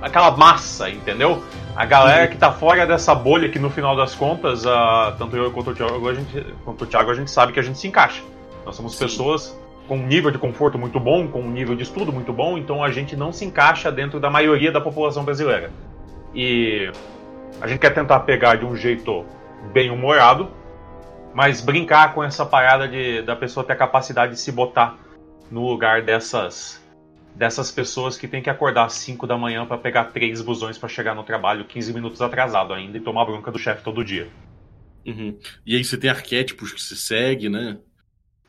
aquela 0.00 0.30
massa, 0.36 0.88
entendeu? 0.88 1.42
A 1.76 1.86
galera 1.86 2.28
que 2.28 2.36
tá 2.36 2.52
fora 2.52 2.86
dessa 2.86 3.14
bolha 3.14 3.48
que 3.48 3.58
no 3.58 3.70
final 3.70 3.96
das 3.96 4.14
contas, 4.14 4.64
tanto 5.16 5.36
eu 5.36 5.50
quanto 5.50 5.70
o, 5.70 5.74
Thiago, 5.74 6.08
a 6.08 6.14
gente, 6.14 6.46
quanto 6.64 6.84
o 6.84 6.86
Thiago, 6.86 7.10
a 7.10 7.14
gente 7.14 7.30
sabe 7.30 7.52
que 7.52 7.60
a 7.60 7.62
gente 7.62 7.78
se 7.78 7.88
encaixa. 7.88 8.22
Nós 8.66 8.76
somos 8.76 8.96
Sim. 8.96 9.04
pessoas 9.04 9.58
com 9.88 9.96
um 9.96 10.06
nível 10.06 10.30
de 10.30 10.38
conforto 10.38 10.78
muito 10.78 11.00
bom, 11.00 11.26
com 11.26 11.40
um 11.40 11.50
nível 11.50 11.74
de 11.74 11.82
estudo 11.82 12.12
muito 12.12 12.32
bom, 12.32 12.56
então 12.56 12.84
a 12.84 12.90
gente 12.90 13.16
não 13.16 13.32
se 13.32 13.44
encaixa 13.44 13.90
dentro 13.90 14.20
da 14.20 14.30
maioria 14.30 14.70
da 14.70 14.80
população 14.80 15.24
brasileira. 15.24 15.70
E 16.34 16.92
a 17.60 17.66
gente 17.66 17.80
quer 17.80 17.92
tentar 17.92 18.20
pegar 18.20 18.56
de 18.56 18.64
um 18.64 18.76
jeito 18.76 19.24
bem 19.72 19.90
humorado, 19.90 20.48
mas 21.34 21.60
brincar 21.60 22.14
com 22.14 22.22
essa 22.22 22.44
parada 22.46 22.86
de 22.86 23.22
da 23.22 23.34
pessoa 23.34 23.64
ter 23.64 23.72
a 23.72 23.76
capacidade 23.76 24.32
de 24.32 24.38
se 24.38 24.52
botar 24.52 24.96
no 25.50 25.66
lugar 25.66 26.02
dessas 26.02 26.79
dessas 27.34 27.70
pessoas 27.70 28.16
que 28.16 28.28
tem 28.28 28.42
que 28.42 28.50
acordar 28.50 28.84
às 28.84 28.94
5 28.94 29.26
da 29.26 29.36
manhã 29.36 29.64
para 29.66 29.78
pegar 29.78 30.04
três 30.04 30.40
busões 30.42 30.76
para 30.76 30.88
chegar 30.88 31.14
no 31.14 31.22
trabalho 31.22 31.64
15 31.64 31.92
minutos 31.92 32.20
atrasado 32.20 32.72
ainda 32.72 32.98
e 32.98 33.00
tomar 33.00 33.24
bronca 33.24 33.50
do 33.50 33.58
chefe 33.58 33.82
todo 33.82 34.04
dia. 34.04 34.28
Uhum. 35.06 35.38
E 35.64 35.76
aí 35.76 35.84
você 35.84 35.96
tem 35.96 36.10
arquétipos 36.10 36.72
que 36.72 36.82
se 36.82 36.96
segue, 36.96 37.48
né? 37.48 37.78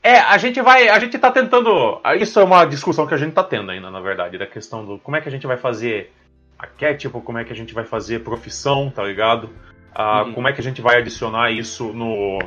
É, 0.03 0.17
a 0.17 0.37
gente 0.37 0.59
vai. 0.61 0.89
A 0.89 0.99
gente 0.99 1.17
tá 1.17 1.31
tentando. 1.31 2.01
Isso 2.19 2.39
é 2.39 2.43
uma 2.43 2.65
discussão 2.65 3.05
que 3.05 3.13
a 3.13 3.17
gente 3.17 3.33
tá 3.33 3.43
tendo 3.43 3.69
ainda, 3.69 3.89
na 3.91 4.01
verdade, 4.01 4.37
da 4.37 4.47
questão 4.47 4.85
do 4.85 4.99
como 4.99 5.15
é 5.15 5.21
que 5.21 5.29
a 5.29 5.31
gente 5.31 5.45
vai 5.45 5.57
fazer 5.57 6.11
arquétipo, 6.57 7.21
como 7.21 7.37
é 7.37 7.43
que 7.43 7.53
a 7.53 7.55
gente 7.55 7.73
vai 7.73 7.85
fazer 7.85 8.23
profissão, 8.23 8.89
tá 8.89 9.03
ligado? 9.03 9.49
Ah, 9.93 10.23
uhum. 10.23 10.33
Como 10.33 10.47
é 10.47 10.53
que 10.53 10.59
a 10.61 10.63
gente 10.63 10.81
vai 10.81 10.97
adicionar 10.97 11.51
isso 11.51 11.93
no, 11.93 12.39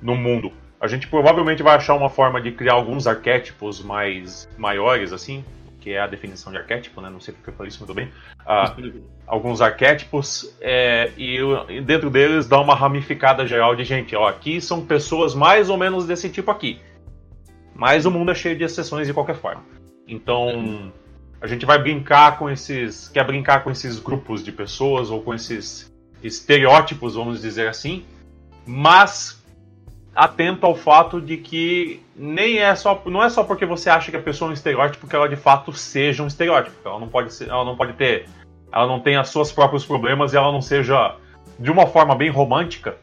no 0.00 0.16
mundo 0.16 0.52
a 0.82 0.88
gente 0.88 1.06
provavelmente 1.06 1.62
vai 1.62 1.76
achar 1.76 1.94
uma 1.94 2.08
forma 2.08 2.42
de 2.42 2.50
criar 2.50 2.72
alguns 2.72 3.06
arquétipos 3.06 3.80
mais 3.80 4.48
maiores, 4.58 5.12
assim, 5.12 5.44
que 5.80 5.92
é 5.92 6.00
a 6.00 6.08
definição 6.08 6.50
de 6.50 6.58
arquétipo, 6.58 7.00
né? 7.00 7.08
Não 7.08 7.20
sei 7.20 7.32
porque 7.32 7.50
eu 7.50 7.54
falei 7.54 7.68
isso 7.68 7.78
muito 7.78 7.94
bem. 7.94 8.10
Uh, 8.40 9.00
alguns 9.24 9.60
arquétipos 9.60 10.52
é, 10.60 11.12
e 11.16 11.38
dentro 11.82 12.10
deles 12.10 12.48
dá 12.48 12.60
uma 12.60 12.74
ramificada 12.74 13.46
geral 13.46 13.76
de 13.76 13.84
gente. 13.84 14.16
Ó, 14.16 14.26
aqui 14.26 14.60
são 14.60 14.84
pessoas 14.84 15.36
mais 15.36 15.70
ou 15.70 15.76
menos 15.78 16.04
desse 16.04 16.28
tipo 16.28 16.50
aqui. 16.50 16.80
Mas 17.72 18.04
o 18.04 18.10
mundo 18.10 18.32
é 18.32 18.34
cheio 18.34 18.58
de 18.58 18.64
exceções 18.64 19.06
de 19.06 19.14
qualquer 19.14 19.36
forma. 19.36 19.62
Então 20.08 20.92
a 21.40 21.46
gente 21.46 21.64
vai 21.64 21.78
brincar 21.78 22.38
com 22.38 22.50
esses, 22.50 23.08
quer 23.08 23.24
brincar 23.24 23.62
com 23.62 23.70
esses 23.70 24.00
grupos 24.00 24.42
de 24.42 24.50
pessoas 24.50 25.10
ou 25.10 25.22
com 25.22 25.32
esses 25.32 25.92
estereótipos, 26.24 27.14
vamos 27.14 27.40
dizer 27.40 27.68
assim, 27.68 28.04
mas 28.66 29.41
atento 30.14 30.66
ao 30.66 30.74
fato 30.74 31.20
de 31.20 31.36
que 31.36 32.02
nem 32.14 32.58
é 32.58 32.74
só 32.74 33.00
não 33.06 33.22
é 33.22 33.30
só 33.30 33.42
porque 33.42 33.64
você 33.64 33.88
acha 33.88 34.10
que 34.10 34.16
a 34.16 34.22
pessoa 34.22 34.48
é 34.48 34.50
um 34.50 34.54
estereótipo 34.54 35.06
que 35.06 35.16
ela 35.16 35.28
de 35.28 35.36
fato 35.36 35.72
seja 35.72 36.22
um 36.22 36.26
estereótipo. 36.26 36.76
Ela 36.84 36.98
não 36.98 37.08
pode 37.08 37.32
ser, 37.32 37.48
ela 37.48 37.64
não 37.64 37.76
pode 37.76 37.94
ter, 37.94 38.28
ela 38.70 38.86
não 38.86 39.00
tem 39.00 39.18
os 39.18 39.28
seus 39.28 39.50
próprios 39.50 39.84
problemas 39.84 40.32
e 40.32 40.36
ela 40.36 40.52
não 40.52 40.60
seja 40.60 41.16
de 41.58 41.70
uma 41.70 41.86
forma 41.86 42.14
bem 42.14 42.30
romântica, 42.30 42.96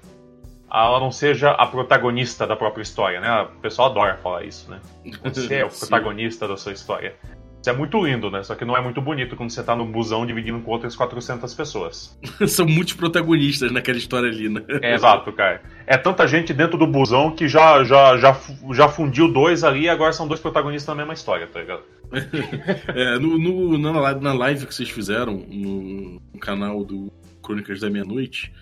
ela 0.72 1.00
não 1.00 1.12
seja 1.12 1.52
a 1.52 1.66
protagonista 1.66 2.46
da 2.46 2.56
própria 2.56 2.84
história, 2.84 3.20
né? 3.20 3.42
O 3.44 3.60
pessoal 3.60 3.90
adora 3.90 4.18
falar 4.18 4.44
isso, 4.44 4.70
né? 4.70 4.80
Você 5.24 5.56
é 5.56 5.66
o 5.66 5.70
protagonista 5.70 6.48
da 6.48 6.58
sua 6.58 6.74
história. 6.74 7.16
Isso 7.62 7.70
é 7.70 7.74
muito 7.74 8.02
lindo, 8.06 8.32
né? 8.32 8.42
Só 8.42 8.56
que 8.56 8.64
não 8.64 8.76
é 8.76 8.82
muito 8.82 9.02
bonito 9.02 9.36
quando 9.36 9.50
você 9.50 9.62
tá 9.62 9.76
no 9.76 9.86
busão 9.86 10.26
dividindo 10.26 10.60
com 10.62 10.72
outras 10.72 10.96
400 10.96 11.54
pessoas. 11.54 12.18
São 12.48 12.66
muitos 12.66 12.94
protagonistas 12.94 13.72
naquela 13.72 13.98
história 13.98 14.30
ali, 14.30 14.48
né? 14.48 14.62
É, 14.82 14.96
exato, 14.96 15.32
cara. 15.34 15.62
É 15.86 15.98
tanta 15.98 16.26
gente 16.26 16.54
dentro 16.54 16.78
do 16.78 16.88
busão 16.88 17.32
que 17.32 17.50
já, 17.50 17.84
já, 17.84 18.18
já, 18.18 18.40
já 18.72 18.88
fundiu 18.88 19.28
dois 19.28 19.64
ali 19.64 19.84
e 19.84 19.90
agora 19.90 20.14
são 20.14 20.28
dois 20.28 20.40
protagonistas 20.40 20.88
na 20.88 20.96
mesma 20.96 21.14
história, 21.14 21.48
tá 21.48 21.60
ligado? 21.60 21.84
é, 22.96 23.20
no, 23.20 23.38
no, 23.38 23.78
na, 23.78 24.14
na 24.16 24.34
live 24.34 24.66
que 24.66 24.74
vocês 24.74 24.90
fizeram 24.90 25.46
no, 25.50 26.22
no 26.34 26.40
canal 26.40 26.84
do 26.86 27.12
Crônicas 27.44 27.82
da 27.82 27.90
Meia-Noite, 27.90 28.54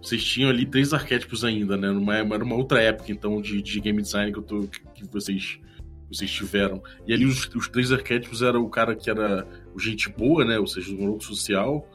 vocês 0.00 0.22
tinham 0.22 0.50
ali 0.50 0.64
três 0.64 0.92
arquétipos 0.92 1.44
ainda, 1.44 1.76
né? 1.76 1.88
Numa, 1.90 2.16
era 2.16 2.44
uma 2.44 2.54
outra 2.54 2.80
época, 2.80 3.10
então, 3.10 3.40
de, 3.40 3.60
de 3.60 3.80
game 3.80 4.00
design 4.00 4.30
que, 4.30 4.38
eu 4.38 4.42
tô, 4.42 4.68
que 4.94 5.04
vocês 5.10 5.58
vocês 6.10 6.30
tiveram. 6.30 6.82
E 7.06 7.12
ali 7.12 7.24
os, 7.24 7.48
os 7.54 7.68
três 7.68 7.92
arquétipos 7.92 8.42
eram 8.42 8.62
o 8.62 8.68
cara 8.68 8.94
que 8.94 9.10
era 9.10 9.46
o 9.74 9.78
gente 9.78 10.08
boa, 10.08 10.44
né? 10.44 10.58
Ou 10.58 10.66
seja, 10.66 10.94
o 10.94 11.00
maluco 11.00 11.24
social. 11.24 11.88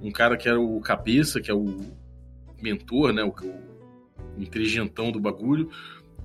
Um 0.00 0.10
cara 0.10 0.36
que 0.36 0.48
era 0.48 0.60
o 0.60 0.80
cabeça, 0.80 1.40
que 1.40 1.50
é 1.50 1.54
o 1.54 1.78
mentor, 2.62 3.12
né? 3.12 3.22
O, 3.22 3.30
o 3.30 4.42
inteligentão 4.42 5.10
do 5.10 5.20
bagulho. 5.20 5.70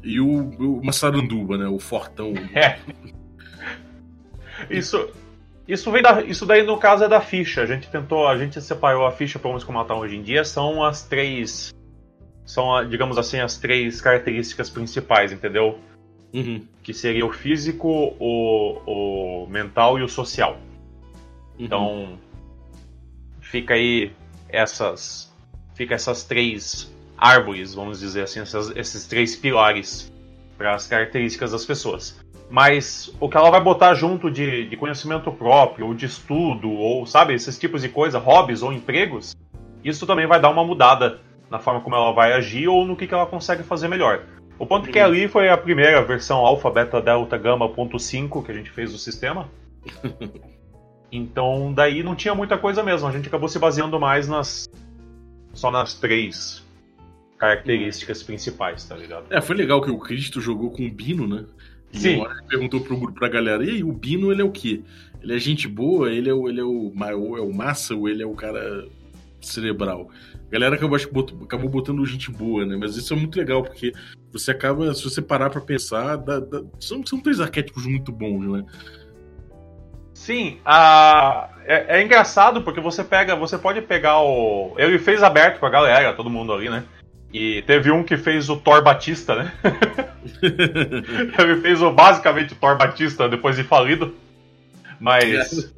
E 0.03 0.19
o, 0.19 0.27
o 0.27 0.85
Massaranduba, 0.85 1.57
né? 1.57 1.67
O 1.67 1.79
fortão. 1.79 2.33
É. 2.55 2.79
Isso, 4.69 5.09
isso 5.65 5.89
vem 5.89 6.01
da, 6.01 6.21
isso 6.21 6.45
daí 6.45 6.63
no 6.63 6.77
caso 6.77 7.03
é 7.03 7.07
da 7.07 7.21
ficha. 7.21 7.61
A 7.61 7.65
gente 7.65 7.87
tentou, 7.89 8.27
a 8.27 8.37
gente 8.37 8.59
separou 8.61 9.05
a 9.05 9.11
ficha 9.11 9.39
para 9.39 9.49
homens 9.49 9.63
como 9.63 9.79
ela 9.79 9.95
hoje 9.95 10.17
em 10.17 10.21
dia. 10.21 10.43
São 10.43 10.83
as 10.83 11.07
três, 11.07 11.73
são 12.45 12.85
digamos 12.89 13.17
assim 13.17 13.39
as 13.39 13.57
três 13.57 14.01
características 14.01 14.69
principais, 14.69 15.31
entendeu? 15.31 15.79
Uhum. 16.33 16.63
Que 16.83 16.93
seria 16.93 17.25
o 17.25 17.31
físico, 17.31 17.87
o, 18.19 19.43
o 19.43 19.47
mental 19.47 19.97
e 19.97 20.03
o 20.03 20.09
social. 20.09 20.53
Uhum. 20.53 21.65
Então, 21.65 22.19
fica 23.41 23.73
aí 23.73 24.11
essas, 24.47 25.33
fica 25.75 25.95
essas 25.95 26.23
três 26.23 26.91
árvores, 27.17 27.73
vamos 27.73 27.99
dizer 27.99 28.23
assim, 28.23 28.39
essas, 28.39 28.69
esses 28.75 29.05
três 29.05 29.35
pilares 29.35 30.11
para 30.57 30.75
as 30.75 30.87
características 30.87 31.51
das 31.51 31.65
pessoas. 31.65 32.19
Mas 32.49 33.13
o 33.19 33.29
que 33.29 33.37
ela 33.37 33.51
vai 33.51 33.61
botar 33.61 33.93
junto 33.93 34.31
de, 34.31 34.67
de 34.67 34.75
conhecimento 34.75 35.31
próprio, 35.31 35.87
ou 35.87 35.93
de 35.93 36.05
estudo, 36.05 36.69
ou 36.71 37.05
sabe, 37.05 37.33
esses 37.33 37.59
tipos 37.59 37.81
de 37.81 37.89
coisa, 37.89 38.17
hobbies 38.17 38.63
ou 38.63 38.73
empregos, 38.73 39.35
isso 39.83 40.07
também 40.07 40.25
vai 40.25 40.39
dar 40.39 40.49
uma 40.49 40.63
mudada 40.63 41.19
na 41.49 41.59
forma 41.59 41.81
como 41.81 41.95
ela 41.95 42.11
vai 42.11 42.33
agir 42.33 42.67
ou 42.67 42.85
no 42.85 42.95
que, 42.95 43.07
que 43.07 43.13
ela 43.13 43.25
consegue 43.25 43.63
fazer 43.63 43.87
melhor. 43.87 44.23
O 44.59 44.65
ponto 44.67 44.91
que 44.91 44.99
ali 44.99 45.27
foi 45.27 45.49
a 45.49 45.57
primeira 45.57 46.03
versão 46.03 46.37
alfa, 46.37 46.69
beta, 46.69 47.01
delta, 47.01 47.37
gama, 47.37 47.69
ponto 47.69 47.97
5 47.97 48.43
que 48.43 48.51
a 48.51 48.55
gente 48.55 48.69
fez 48.69 48.91
do 48.91 48.97
sistema. 48.97 49.49
Então 51.11 51.73
daí 51.73 52.03
não 52.03 52.15
tinha 52.15 52.35
muita 52.35 52.57
coisa 52.57 52.83
mesmo. 52.83 53.07
A 53.07 53.11
gente 53.11 53.27
acabou 53.27 53.49
se 53.49 53.57
baseando 53.57 53.99
mais 53.99 54.27
nas. 54.27 54.69
só 55.53 55.71
nas 55.71 55.95
três 55.95 56.63
características 57.37 58.21
principais, 58.21 58.83
tá 58.83 58.95
ligado? 58.95 59.25
É, 59.29 59.41
foi 59.41 59.55
legal 59.55 59.81
que 59.81 59.89
o 59.89 59.97
Cristo 59.97 60.41
jogou 60.41 60.71
com 60.71 60.85
o 60.85 60.91
Bino, 60.91 61.25
né? 61.25 61.45
E 61.91 61.97
Sim. 61.97 62.15
uma 62.17 62.25
hora 62.25 62.37
ele 62.37 62.47
perguntou 62.47 62.81
pro 62.81 62.97
grupo, 62.97 63.17
pra 63.17 63.29
galera, 63.29 63.63
e 63.63 63.69
aí, 63.69 63.83
o 63.83 63.93
Bino, 63.93 64.31
ele 64.31 64.41
é 64.41 64.45
o 64.45 64.51
quê? 64.51 64.81
Ele 65.23 65.35
é 65.35 65.39
gente 65.39 65.67
boa, 65.67 66.11
ele 66.11 66.29
é 66.29 66.33
o, 66.33 66.47
ele 66.47 66.59
é 66.59 66.63
o, 66.63 66.93
ou 67.17 67.37
é 67.37 67.41
o 67.41 67.53
massa, 67.53 67.95
ou 67.95 68.07
ele 68.07 68.21
é 68.21 68.25
o 68.27 68.35
cara 68.35 68.85
cerebral? 69.41 70.09
A 70.47 70.51
galera 70.51 70.75
acabou, 70.75 70.97
botou- 71.11 71.43
acabou 71.43 71.69
botando 71.69 72.05
gente 72.05 72.31
boa, 72.31 72.65
né? 72.65 72.75
Mas 72.79 72.95
isso 72.95 73.13
é 73.13 73.17
muito 73.17 73.37
legal, 73.37 73.63
porque 73.63 73.93
você 74.31 74.51
acaba, 74.51 74.93
se 74.93 75.03
você 75.03 75.21
parar 75.21 75.49
pra 75.49 75.61
pensar, 75.61 76.17
dá- 76.17 76.39
dá- 76.39 76.63
são, 76.79 77.05
são 77.05 77.19
três 77.19 77.39
arquétipos 77.39 77.85
muito 77.85 78.11
bons, 78.11 78.45
né? 78.51 78.65
Sim, 80.13 80.57
a... 80.65 81.49
é, 81.65 81.99
é 81.99 82.03
engraçado 82.03 82.61
porque 82.61 82.81
você 82.81 83.03
pega. 83.03 83.35
Você 83.37 83.57
pode 83.57 83.81
pegar 83.81 84.19
o. 84.19 84.75
Ele 84.77 84.99
fez 84.99 85.23
aberto 85.23 85.59
com 85.59 85.65
a 85.65 85.69
galera, 85.69 86.13
todo 86.13 86.29
mundo 86.29 86.51
ali, 86.51 86.69
né? 86.69 86.83
E 87.31 87.61
teve 87.61 87.89
um 87.89 88.03
que 88.03 88.17
fez 88.17 88.49
o 88.49 88.57
Thor 88.57 88.83
Batista, 88.83 89.35
né? 89.35 89.53
Ele 90.43 91.61
fez 91.61 91.81
o, 91.81 91.91
basicamente 91.91 92.53
o 92.53 92.55
Thor 92.57 92.77
Batista 92.77 93.29
depois 93.29 93.55
de 93.55 93.63
falido. 93.63 94.13
Mas. 94.99 95.73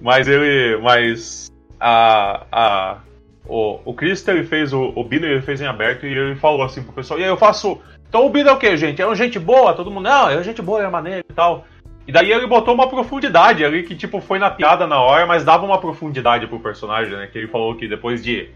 mas 0.00 0.26
ele. 0.26 0.80
Mas. 0.82 1.49
A. 1.80 2.46
a 2.52 2.98
o, 3.46 3.80
o 3.84 3.94
Cristo 3.94 4.30
ele 4.30 4.44
fez 4.44 4.72
o, 4.72 4.92
o 4.94 5.02
Bino 5.02 5.26
ele 5.26 5.42
fez 5.42 5.60
em 5.60 5.66
aberto 5.66 6.06
e 6.06 6.10
ele 6.10 6.36
falou 6.36 6.62
assim 6.62 6.82
pro 6.82 6.92
pessoal: 6.92 7.18
E 7.18 7.24
aí 7.24 7.28
eu 7.28 7.36
faço. 7.36 7.80
Então 8.08 8.26
o 8.26 8.30
Bino 8.30 8.48
é 8.48 8.52
o 8.52 8.58
que, 8.58 8.76
gente? 8.76 9.02
É 9.02 9.06
um 9.06 9.14
gente 9.14 9.38
boa? 9.38 9.72
Todo 9.72 9.90
mundo. 9.90 10.04
Não, 10.04 10.28
é 10.28 10.42
gente 10.42 10.62
boa, 10.62 10.82
é 10.82 10.88
maneiro 10.88 11.24
e 11.28 11.32
tal. 11.32 11.64
E 12.06 12.12
daí 12.12 12.32
ele 12.32 12.46
botou 12.46 12.74
uma 12.74 12.88
profundidade 12.88 13.64
ali 13.64 13.82
que, 13.84 13.94
tipo, 13.94 14.20
foi 14.20 14.38
na 14.38 14.50
piada 14.50 14.86
na 14.86 15.00
hora, 15.00 15.26
mas 15.26 15.44
dava 15.44 15.64
uma 15.64 15.78
profundidade 15.78 16.46
pro 16.46 16.58
personagem, 16.58 17.16
né? 17.16 17.28
Que 17.30 17.38
ele 17.38 17.46
falou 17.48 17.74
que 17.76 17.86
depois 17.86 18.22
de 18.22 18.48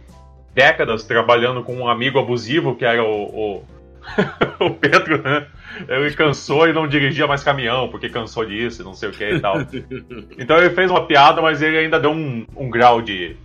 décadas 0.52 1.04
trabalhando 1.04 1.62
com 1.62 1.76
um 1.76 1.88
amigo 1.88 2.19
abusivo, 2.19 2.75
que 2.75 2.85
era 2.85 3.02
o, 3.02 3.25
o, 3.25 3.64
o 4.61 4.71
Pedro, 4.71 5.23
né? 5.23 5.47
Ele 5.89 6.15
cansou 6.15 6.69
e 6.69 6.73
não 6.73 6.87
dirigia 6.87 7.27
mais 7.27 7.43
caminhão, 7.43 7.89
porque 7.89 8.09
cansou 8.09 8.45
disso 8.45 8.85
não 8.85 8.95
sei 8.95 9.09
o 9.09 9.13
que 9.13 9.25
e 9.25 9.41
tal. 9.41 9.57
Então 10.39 10.57
ele 10.59 10.71
fez 10.71 10.91
uma 10.91 11.07
piada, 11.07 11.41
mas 11.43 11.61
ele 11.63 11.79
ainda 11.79 11.99
deu 11.99 12.11
um, 12.13 12.47
um 12.57 12.71
grau 12.71 13.01
de. 13.03 13.37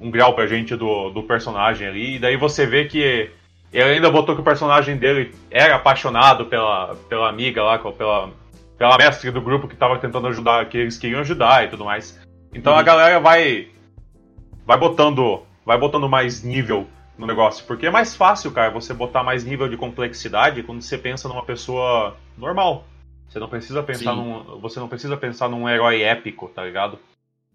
um 0.00 0.10
grau 0.10 0.34
pra 0.34 0.46
gente 0.46 0.74
do, 0.76 1.10
do 1.10 1.22
personagem 1.22 1.86
ali. 1.86 2.16
E 2.16 2.18
daí 2.18 2.36
você 2.36 2.66
vê 2.66 2.84
que 2.86 3.30
ele 3.72 3.90
ainda 3.90 4.10
botou 4.10 4.34
que 4.34 4.40
o 4.40 4.44
personagem 4.44 4.96
dele 4.96 5.34
era 5.50 5.76
apaixonado 5.76 6.46
pela, 6.46 6.94
pela 7.08 7.28
amiga 7.28 7.62
lá, 7.62 7.78
pela, 7.78 8.30
pela 8.78 8.96
mestre 8.96 9.30
do 9.30 9.40
grupo 9.40 9.68
que 9.68 9.76
tava 9.76 9.98
tentando 9.98 10.26
ajudar, 10.28 10.66
que 10.66 10.78
eles 10.78 10.96
queriam 10.98 11.20
ajudar 11.20 11.64
e 11.64 11.68
tudo 11.68 11.84
mais. 11.84 12.18
Então 12.54 12.72
a 12.74 12.78
Uhum. 12.78 12.84
galera 12.84 13.20
vai. 13.20 13.68
Vai 14.66 14.78
botando. 14.78 15.42
Vai 15.64 15.78
botando 15.78 16.08
mais 16.08 16.42
nível 16.42 16.86
no 17.18 17.26
negócio. 17.26 17.64
Porque 17.66 17.86
é 17.86 17.90
mais 17.90 18.14
fácil, 18.14 18.50
cara, 18.52 18.70
você 18.70 18.94
botar 18.94 19.22
mais 19.24 19.44
nível 19.44 19.68
de 19.68 19.76
complexidade 19.76 20.62
quando 20.62 20.80
você 20.80 20.96
pensa 20.96 21.28
numa 21.28 21.44
pessoa 21.44 22.16
normal. 22.38 22.86
Você 23.28 23.38
não 23.38 23.48
precisa 23.48 23.82
pensar 23.82 24.12
Sim. 24.12 24.16
num. 24.16 24.60
Você 24.60 24.80
não 24.80 24.88
precisa 24.88 25.16
pensar 25.16 25.48
num 25.48 25.68
herói 25.68 26.00
épico, 26.02 26.48
tá 26.48 26.64
ligado? 26.64 26.98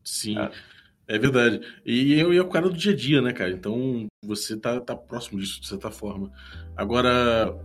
Sim, 0.03 0.37
É. 0.37 1.15
é, 1.15 1.17
verdade. 1.17 1.61
E 1.85 2.19
eu 2.19 2.33
e 2.33 2.37
é 2.37 2.41
o 2.41 2.49
cara 2.49 2.69
do 2.69 2.75
dia 2.77 2.91
a 2.91 2.95
dia, 2.95 3.21
né, 3.21 3.31
cara? 3.33 3.49
Então 3.49 4.05
você 4.23 4.55
tá, 4.59 4.79
tá 4.81 4.95
próximo 4.95 5.39
disso, 5.39 5.59
de 5.61 5.67
certa 5.67 5.89
forma. 5.89 6.29
Agora, 6.77 7.55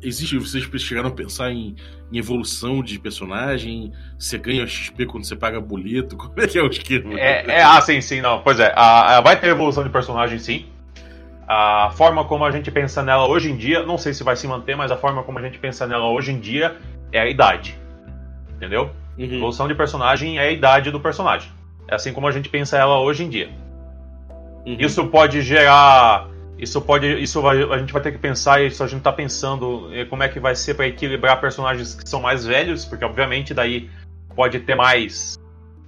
existe. 0.00 0.38
Vocês 0.38 0.64
chegaram 0.80 1.08
a 1.08 1.12
pensar 1.12 1.50
em, 1.50 1.74
em 2.10 2.16
evolução 2.18 2.82
de 2.82 2.98
personagem? 2.98 3.92
Você 4.18 4.38
ganha 4.38 4.66
XP 4.66 5.04
quando 5.06 5.24
você 5.24 5.36
paga 5.36 5.60
boleto? 5.60 6.16
Como 6.16 6.40
é 6.40 6.46
que 6.46 6.56
é 6.58 6.62
o 6.62 6.68
esquema? 6.68 7.18
É, 7.20 7.44
é, 7.46 7.62
ah, 7.62 7.80
sim, 7.82 8.00
sim, 8.00 8.20
não. 8.20 8.42
Pois 8.42 8.60
é, 8.60 8.72
a- 8.76 9.18
a- 9.18 9.20
vai 9.20 9.38
ter 9.38 9.48
evolução 9.48 9.82
de 9.84 9.90
personagem, 9.90 10.38
sim. 10.38 10.66
A 11.48 11.90
forma 11.94 12.24
como 12.26 12.44
a 12.44 12.50
gente 12.50 12.70
pensa 12.70 13.02
nela 13.02 13.26
hoje 13.26 13.50
em 13.50 13.56
dia, 13.56 13.82
não 13.82 13.96
sei 13.96 14.12
se 14.12 14.22
vai 14.22 14.36
se 14.36 14.46
manter, 14.46 14.76
mas 14.76 14.90
a 14.90 14.98
forma 14.98 15.22
como 15.22 15.38
a 15.38 15.42
gente 15.42 15.58
pensa 15.58 15.86
nela 15.86 16.06
hoje 16.10 16.30
em 16.30 16.38
dia 16.38 16.76
é 17.10 17.20
a 17.20 17.26
idade. 17.26 17.74
Entendeu? 18.54 18.90
Uhum. 19.16 19.24
Evolução 19.24 19.66
de 19.66 19.74
personagem 19.74 20.38
é 20.38 20.42
a 20.42 20.50
idade 20.50 20.90
do 20.90 21.00
personagem. 21.00 21.50
É 21.88 21.94
assim 21.94 22.12
como 22.12 22.28
a 22.28 22.32
gente 22.32 22.50
pensa 22.50 22.76
ela 22.76 23.00
hoje 23.00 23.24
em 23.24 23.30
dia. 23.30 23.48
Uhum. 24.66 24.76
Isso 24.78 25.06
pode 25.06 25.40
gerar. 25.40 26.28
Isso 26.58 26.82
pode. 26.82 27.06
Isso 27.22 27.40
vai- 27.40 27.62
a 27.62 27.78
gente 27.78 27.94
vai 27.94 28.02
ter 28.02 28.12
que 28.12 28.18
pensar, 28.18 28.62
isso 28.62 28.84
a 28.84 28.86
gente 28.86 29.00
tá 29.00 29.12
pensando 29.12 29.88
eh, 29.94 30.04
como 30.04 30.22
é 30.22 30.28
que 30.28 30.38
vai 30.38 30.54
ser 30.54 30.74
para 30.74 30.86
equilibrar 30.86 31.40
personagens 31.40 31.94
que 31.94 32.06
são 32.06 32.20
mais 32.20 32.44
velhos, 32.44 32.84
porque 32.84 33.04
obviamente 33.04 33.54
daí 33.54 33.88
pode 34.36 34.60
ter 34.60 34.74
mais 34.74 35.38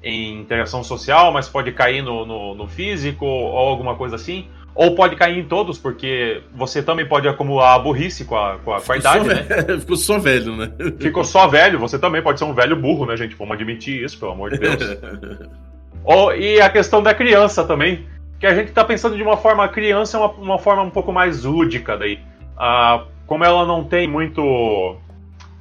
em 0.02 0.40
interação 0.40 0.82
social, 0.82 1.30
mas 1.32 1.48
pode 1.50 1.70
cair 1.72 2.02
no, 2.02 2.24
no, 2.24 2.54
no 2.54 2.66
físico 2.66 3.26
ou 3.26 3.58
alguma 3.58 3.94
coisa 3.94 4.16
assim. 4.16 4.48
Ou 4.74 4.94
pode 4.94 5.16
cair 5.16 5.38
em 5.38 5.44
todos, 5.44 5.78
porque 5.78 6.42
você 6.54 6.82
também 6.82 7.06
pode 7.06 7.26
acumular 7.28 7.74
a 7.74 7.78
burrice 7.78 8.24
com 8.24 8.36
a, 8.36 8.56
com 8.58 8.72
a, 8.72 8.80
com 8.80 8.92
a 8.92 8.96
idade, 8.96 9.26
né? 9.28 9.34
velho- 9.42 9.80
Ficou 9.82 9.96
só 9.96 10.18
velho, 10.18 10.56
né? 10.56 10.72
Ficou 10.98 11.24
só 11.24 11.46
velho, 11.48 11.78
você 11.78 11.98
também 11.98 12.22
pode 12.22 12.38
ser 12.38 12.44
um 12.44 12.54
velho 12.54 12.76
burro, 12.76 13.04
né, 13.06 13.16
gente? 13.16 13.34
Vamos 13.34 13.54
admitir 13.54 14.02
isso, 14.02 14.18
pelo 14.18 14.32
amor 14.32 14.50
de 14.50 14.58
Deus. 14.58 14.76
Ou- 16.04 16.34
e 16.34 16.60
a 16.60 16.70
questão 16.70 17.02
da 17.02 17.12
criança 17.12 17.64
também, 17.64 18.06
que 18.38 18.46
a 18.46 18.54
gente 18.54 18.72
tá 18.72 18.84
pensando 18.84 19.16
de 19.16 19.22
uma 19.22 19.36
forma, 19.36 19.64
a 19.64 19.68
criança 19.68 20.16
é 20.16 20.20
uma, 20.20 20.30
uma 20.30 20.58
forma 20.58 20.82
um 20.82 20.90
pouco 20.90 21.12
mais 21.12 21.44
lúdica 21.44 21.96
daí. 21.98 22.18
Ah, 22.56 23.04
como 23.26 23.44
ela 23.44 23.66
não 23.66 23.84
tem 23.84 24.06
muito. 24.08 24.96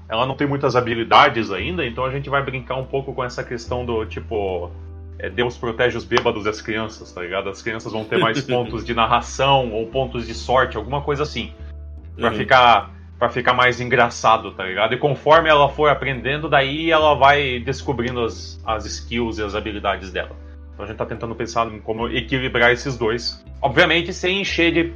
Ela 0.08 0.26
não 0.26 0.36
tem 0.36 0.48
muitas 0.48 0.76
habilidades 0.76 1.52
ainda, 1.52 1.86
então 1.86 2.04
a 2.04 2.10
gente 2.12 2.30
vai 2.30 2.42
brincar 2.42 2.76
um 2.78 2.86
pouco 2.86 3.14
com 3.14 3.24
essa 3.24 3.44
questão 3.44 3.86
do 3.86 4.06
tipo. 4.06 4.72
É, 5.20 5.30
Deus 5.30 5.58
protege 5.58 5.98
os 5.98 6.06
bêbados 6.06 6.46
das 6.46 6.62
crianças, 6.62 7.12
tá 7.12 7.22
ligado? 7.22 7.50
As 7.50 7.62
crianças 7.62 7.92
vão 7.92 8.06
ter 8.06 8.18
mais 8.18 8.42
pontos 8.48 8.86
de 8.86 8.94
narração 8.94 9.72
ou 9.72 9.86
pontos 9.88 10.26
de 10.26 10.34
sorte, 10.34 10.78
alguma 10.78 11.02
coisa 11.02 11.24
assim. 11.24 11.54
Pra 12.16 12.32
Uhum. 12.32 12.38
ficar 12.38 13.00
para 13.20 13.28
ficar 13.28 13.54
mais 13.54 13.82
engraçado, 13.82 14.52
tá 14.54 14.64
ligado? 14.64 14.94
E 14.94 14.98
conforme 14.98 15.50
ela 15.50 15.68
for 15.68 15.90
aprendendo, 15.90 16.48
daí 16.48 16.90
ela 16.90 17.14
vai 17.16 17.60
descobrindo 17.60 18.24
as, 18.24 18.58
as 18.66 18.86
skills 18.86 19.40
e 19.40 19.44
as 19.44 19.56
habilidades 19.56 20.10
dela. 20.10 20.32
Então 20.74 20.86
a 20.86 20.88
gente 20.88 20.96
tá 20.96 21.06
tentando 21.06 21.36
pensar 21.36 21.68
em 21.68 21.82
como 21.82 22.08
equilibrar 22.08 22.72
esses 22.72 22.98
dois. 22.98 23.44
Obviamente 23.62 24.14
sem 24.14 24.40
encher 24.40 24.72
de 24.72 24.94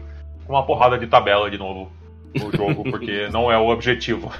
uma 0.48 0.66
porrada 0.66 0.98
de 0.98 1.06
tabela 1.06 1.52
de 1.52 1.58
novo 1.58 1.92
o 2.42 2.56
jogo, 2.56 2.84
porque 2.90 3.28
não 3.28 3.52
é 3.52 3.58
o 3.58 3.68
objetivo. 3.68 4.32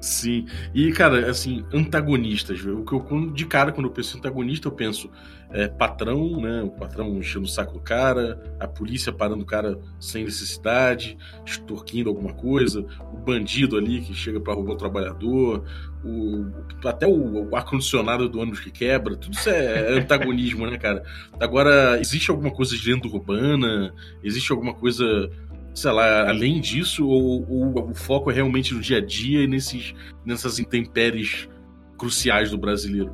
Sim. 0.00 0.46
E, 0.74 0.92
cara, 0.92 1.30
assim, 1.30 1.64
antagonistas? 1.72 2.64
O 2.64 2.84
que 2.84 2.92
eu, 2.92 3.30
de 3.32 3.46
cara, 3.46 3.72
quando 3.72 3.86
eu 3.86 3.92
penso 3.92 4.16
em 4.16 4.20
antagonista, 4.20 4.68
eu 4.68 4.72
penso 4.72 5.10
é, 5.50 5.66
patrão, 5.66 6.40
né? 6.40 6.62
O 6.62 6.70
patrão 6.70 7.16
enchendo 7.16 7.46
o 7.46 7.48
saco 7.48 7.74
do 7.74 7.80
cara, 7.80 8.40
a 8.60 8.68
polícia 8.68 9.12
parando 9.12 9.42
o 9.42 9.46
cara 9.46 9.78
sem 9.98 10.24
necessidade, 10.24 11.16
extorquindo 11.44 12.08
alguma 12.08 12.32
coisa, 12.32 12.84
o 13.12 13.16
bandido 13.16 13.76
ali 13.76 14.00
que 14.00 14.14
chega 14.14 14.40
pra 14.40 14.54
roubar 14.54 14.74
o 14.74 14.76
trabalhador, 14.76 15.64
o, 16.04 16.46
até 16.84 17.06
o, 17.06 17.48
o 17.50 17.56
ar-condicionado 17.56 18.28
do 18.28 18.38
ônibus 18.38 18.60
que 18.60 18.70
quebra, 18.70 19.16
tudo 19.16 19.34
isso 19.34 19.48
é 19.48 19.98
antagonismo, 19.98 20.66
né, 20.66 20.78
cara? 20.78 21.02
Agora, 21.40 21.98
existe 22.00 22.30
alguma 22.30 22.50
coisa 22.50 22.76
de 22.76 22.92
lenda 22.92 23.08
urbana? 23.08 23.92
Existe 24.22 24.52
alguma 24.52 24.74
coisa 24.74 25.30
sei 25.78 25.92
lá, 25.92 26.28
além 26.28 26.60
disso, 26.60 27.06
ou, 27.08 27.46
ou 27.48 27.90
o 27.90 27.94
foco 27.94 28.30
é 28.30 28.34
realmente 28.34 28.74
no 28.74 28.80
dia 28.80 28.98
a 28.98 29.04
dia 29.04 29.42
e 29.42 29.46
nesses, 29.46 29.94
nessas 30.24 30.58
intempéries 30.58 31.48
cruciais 31.96 32.50
do 32.50 32.58
brasileiro? 32.58 33.12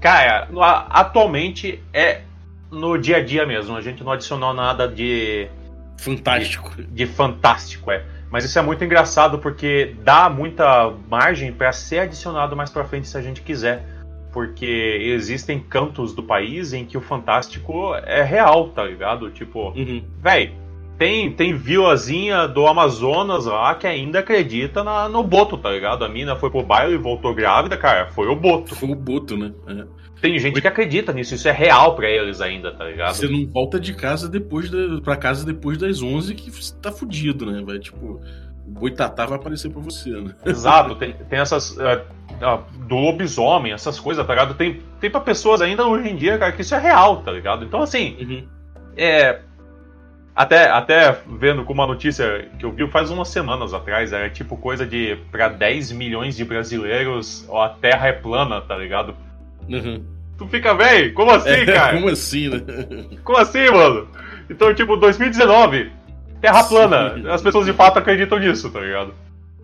Cara, 0.00 0.48
atualmente 0.90 1.82
é 1.92 2.22
no 2.70 2.98
dia 2.98 3.18
a 3.18 3.24
dia 3.24 3.46
mesmo. 3.46 3.74
A 3.76 3.80
gente 3.80 4.02
não 4.04 4.12
adicionou 4.12 4.52
nada 4.52 4.86
de 4.86 5.48
Fantástico. 5.96 6.74
de 6.82 7.06
fantástico, 7.06 7.90
é. 7.90 8.04
Mas 8.30 8.44
isso 8.44 8.58
é 8.58 8.62
muito 8.62 8.84
engraçado 8.84 9.38
porque 9.38 9.94
dá 10.02 10.28
muita 10.28 10.90
margem 11.08 11.52
para 11.52 11.72
ser 11.72 12.00
adicionado 12.00 12.56
mais 12.56 12.68
pra 12.68 12.84
frente 12.84 13.06
se 13.08 13.16
a 13.16 13.22
gente 13.22 13.40
quiser. 13.42 13.84
Porque 14.32 14.66
existem 15.00 15.60
cantos 15.60 16.12
do 16.12 16.22
país 16.22 16.72
em 16.72 16.84
que 16.84 16.98
o 16.98 17.00
fantástico 17.00 17.94
é 17.94 18.22
real, 18.24 18.70
tá 18.70 18.82
ligado? 18.82 19.30
Tipo, 19.30 19.68
Uhum. 19.70 20.02
véi, 20.20 20.52
tem, 20.98 21.30
tem 21.32 21.56
vilazinha 21.56 22.46
do 22.46 22.66
Amazonas 22.66 23.46
lá 23.46 23.74
que 23.74 23.86
ainda 23.86 24.20
acredita 24.20 24.84
na, 24.84 25.08
no 25.08 25.22
Boto, 25.22 25.58
tá 25.58 25.70
ligado? 25.70 26.04
A 26.04 26.08
mina 26.08 26.36
foi 26.36 26.50
pro 26.50 26.62
baile 26.62 26.94
e 26.94 26.98
voltou 26.98 27.34
grávida, 27.34 27.76
cara. 27.76 28.10
Foi 28.12 28.28
o 28.28 28.36
Boto. 28.36 28.74
Foi 28.74 28.90
o 28.90 28.94
Boto, 28.94 29.36
né? 29.36 29.52
É. 29.66 29.84
Tem 30.20 30.38
gente 30.38 30.60
que 30.60 30.66
acredita 30.66 31.12
nisso, 31.12 31.34
isso 31.34 31.46
é 31.46 31.52
real 31.52 31.94
para 31.94 32.08
eles 32.08 32.40
ainda, 32.40 32.72
tá 32.72 32.84
ligado? 32.84 33.14
Você 33.14 33.28
não 33.28 33.46
volta 33.46 33.78
de 33.78 33.92
casa 33.92 34.26
depois 34.26 34.70
da, 34.70 35.00
pra 35.02 35.16
casa 35.16 35.44
depois 35.44 35.76
das 35.76 36.00
11 36.00 36.34
que 36.34 36.50
você 36.50 36.74
tá 36.80 36.90
fudido, 36.90 37.44
né? 37.44 37.62
Vai, 37.62 37.78
tipo, 37.78 38.22
o 38.66 38.70
boitatá 38.70 39.26
vai 39.26 39.36
aparecer 39.36 39.70
pra 39.70 39.82
você, 39.82 40.10
né? 40.10 40.34
Exato, 40.46 40.94
tem, 40.94 41.12
tem 41.12 41.38
essas. 41.38 41.76
Uh, 41.76 42.00
uh, 42.40 42.86
do 42.86 42.94
lobisomem, 42.94 43.72
essas 43.72 44.00
coisas, 44.00 44.26
tá 44.26 44.32
ligado? 44.32 44.54
Tem, 44.54 44.80
tem 44.98 45.10
pra 45.10 45.20
pessoas 45.20 45.60
ainda 45.60 45.86
hoje 45.86 46.08
em 46.08 46.16
dia, 46.16 46.38
cara, 46.38 46.52
que 46.52 46.62
isso 46.62 46.74
é 46.74 46.78
real, 46.78 47.22
tá 47.22 47.30
ligado? 47.30 47.64
Então, 47.64 47.82
assim, 47.82 48.16
uhum. 48.18 48.48
é. 48.96 49.40
Até, 50.34 50.68
até 50.68 51.16
vendo 51.28 51.64
com 51.64 51.72
uma 51.72 51.86
notícia 51.86 52.48
que 52.58 52.64
eu 52.64 52.72
vi 52.72 52.88
faz 52.90 53.08
umas 53.10 53.28
semanas 53.28 53.72
atrás, 53.72 54.12
era 54.12 54.28
tipo 54.28 54.56
coisa 54.56 54.84
de. 54.84 55.16
pra 55.30 55.48
10 55.48 55.92
milhões 55.92 56.36
de 56.36 56.44
brasileiros, 56.44 57.48
a 57.52 57.68
terra 57.68 58.08
é 58.08 58.12
plana, 58.12 58.60
tá 58.60 58.76
ligado? 58.76 59.14
Uhum. 59.68 60.04
Tu 60.36 60.48
fica, 60.48 60.74
velho, 60.74 61.14
como 61.14 61.30
assim, 61.30 61.50
é, 61.50 61.66
cara? 61.72 61.94
Como 61.94 62.08
assim, 62.08 62.48
né? 62.48 62.60
Como 63.22 63.38
assim, 63.38 63.70
mano? 63.70 64.08
Então, 64.50 64.74
tipo, 64.74 64.96
2019, 64.96 65.92
terra 66.40 66.64
plana. 66.64 67.14
Sim. 67.14 67.28
As 67.28 67.40
pessoas 67.40 67.66
de 67.66 67.72
fato 67.72 68.00
acreditam 68.00 68.40
nisso, 68.40 68.68
tá 68.70 68.80
ligado? 68.80 69.14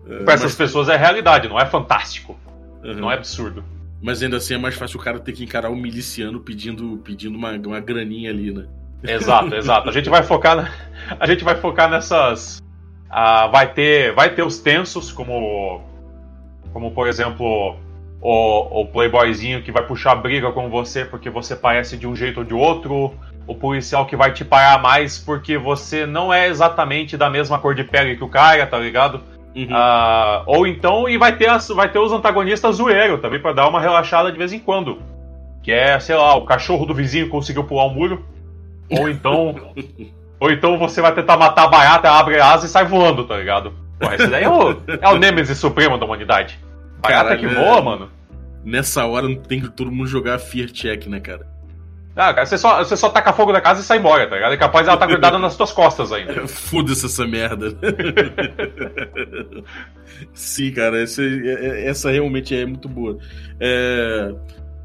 É, 0.07 0.23
pra 0.23 0.35
essas 0.35 0.51
mas... 0.51 0.55
pessoas 0.55 0.87
é 0.87 0.95
realidade, 0.95 1.49
não 1.49 1.59
é 1.59 1.65
fantástico. 1.65 2.39
Uhum. 2.81 2.93
Não 2.93 3.11
é 3.11 3.15
absurdo. 3.15 3.61
Mas 4.01 4.23
ainda 4.23 4.37
assim 4.37 4.53
é 4.53 4.57
mais 4.57 4.75
fácil 4.75 4.99
o 4.99 5.03
cara 5.03 5.19
ter 5.19 5.33
que 5.33 5.43
encarar 5.43 5.69
um 5.69 5.75
miliciano 5.75 6.39
pedindo, 6.39 6.99
pedindo 7.03 7.37
uma, 7.37 7.51
uma 7.51 7.79
graninha 7.81 8.31
ali, 8.31 8.51
né? 8.51 8.65
Exato, 9.03 9.55
exato. 9.55 9.89
A 9.89 9.91
gente 9.91 10.09
vai 10.09 10.23
focar 10.23 10.55
na, 10.55 10.69
a 11.19 11.25
gente 11.25 11.43
vai 11.43 11.55
focar 11.55 11.89
nessas 11.89 12.61
ah, 13.09 13.47
vai 13.47 13.73
ter 13.73 14.13
vai 14.13 14.29
ter 14.29 14.43
os 14.43 14.59
tensos 14.59 15.11
como 15.11 15.81
como 16.71 16.91
por 16.91 17.07
exemplo 17.07 17.77
o, 18.21 18.81
o 18.81 18.85
playboyzinho 18.85 19.63
que 19.63 19.71
vai 19.71 19.85
puxar 19.85 20.15
briga 20.15 20.51
com 20.51 20.69
você 20.69 21.03
porque 21.03 21.29
você 21.29 21.55
parece 21.55 21.97
de 21.97 22.07
um 22.07 22.15
jeito 22.15 22.41
ou 22.41 22.43
de 22.43 22.53
outro, 22.53 23.13
o 23.47 23.55
policial 23.55 24.05
que 24.05 24.15
vai 24.15 24.31
te 24.31 24.45
parar 24.45 24.81
mais 24.81 25.17
porque 25.17 25.57
você 25.57 26.05
não 26.05 26.31
é 26.31 26.47
exatamente 26.47 27.17
da 27.17 27.29
mesma 27.29 27.57
cor 27.59 27.73
de 27.73 27.83
pele 27.83 28.15
que 28.15 28.23
o 28.23 28.29
cara, 28.29 28.65
tá 28.67 28.77
ligado? 28.77 29.21
Uhum. 29.55 29.67
Ah, 29.71 30.43
ou 30.45 30.65
então, 30.65 31.09
e 31.09 31.17
vai 31.17 31.35
ter, 31.35 31.49
as, 31.49 31.67
vai 31.69 31.89
ter 31.89 31.99
os 31.99 32.11
antagonistas 32.11 32.77
zoeiro 32.77 33.17
também 33.17 33.41
para 33.41 33.53
dar 33.53 33.67
uma 33.67 33.81
relaxada 33.81 34.31
de 34.31 34.37
vez 34.37 34.53
em 34.53 34.59
quando. 34.59 35.01
Que 35.61 35.71
é, 35.71 35.99
sei 35.99 36.15
lá, 36.15 36.35
o 36.35 36.45
cachorro 36.45 36.85
do 36.85 36.93
vizinho 36.93 37.29
conseguiu 37.29 37.63
pular 37.63 37.85
um 37.85 37.93
muro. 37.93 38.25
Ou 38.89 39.09
então. 39.09 39.73
ou 40.39 40.51
então 40.51 40.77
você 40.77 41.01
vai 41.01 41.13
tentar 41.13 41.37
matar 41.37 41.63
a 41.63 41.67
barata, 41.67 42.11
abre 42.11 42.39
a 42.39 42.51
asa 42.51 42.65
e 42.65 42.69
sai 42.69 42.85
voando, 42.85 43.25
tá 43.25 43.37
ligado? 43.37 43.73
Pô, 43.99 44.11
esse 44.11 44.27
daí 44.27 44.43
é 44.43 44.49
o, 44.49 44.71
é 45.01 45.09
o 45.09 45.17
Nemesis 45.17 45.57
Supremo 45.57 45.97
da 45.97 46.05
humanidade. 46.05 46.59
Barata 46.99 47.37
que 47.37 47.47
voa, 47.47 47.77
é... 47.77 47.81
mano. 47.81 48.09
Nessa 48.63 49.05
hora 49.05 49.27
não 49.27 49.35
tem 49.35 49.61
que 49.61 49.69
todo 49.69 49.91
mundo 49.91 50.07
jogar 50.07 50.39
Fear 50.39 50.71
Check, 50.71 51.07
né, 51.07 51.19
cara? 51.19 51.51
Ah, 52.15 52.33
cara, 52.33 52.45
você 52.45 52.57
só, 52.57 52.79
você 52.79 52.97
só 52.97 53.09
taca 53.09 53.31
fogo 53.31 53.53
na 53.53 53.61
casa 53.61 53.79
e 53.79 53.83
sai 53.83 53.97
embora, 53.97 54.27
tá 54.27 54.35
ligado? 54.35 54.53
É 54.53 54.57
capaz 54.57 54.87
ela 54.87 54.97
tá 54.97 55.05
grudada 55.05 55.39
nas 55.39 55.55
tuas 55.55 55.71
costas 55.71 56.11
ainda. 56.11 56.43
Foda-se 56.47 57.05
essa 57.05 57.25
merda. 57.25 57.71
Sim, 60.33 60.73
cara, 60.73 61.01
essa, 61.01 61.21
essa 61.23 62.11
realmente 62.11 62.53
é 62.53 62.65
muito 62.65 62.89
boa. 62.89 63.17
É... 63.59 64.33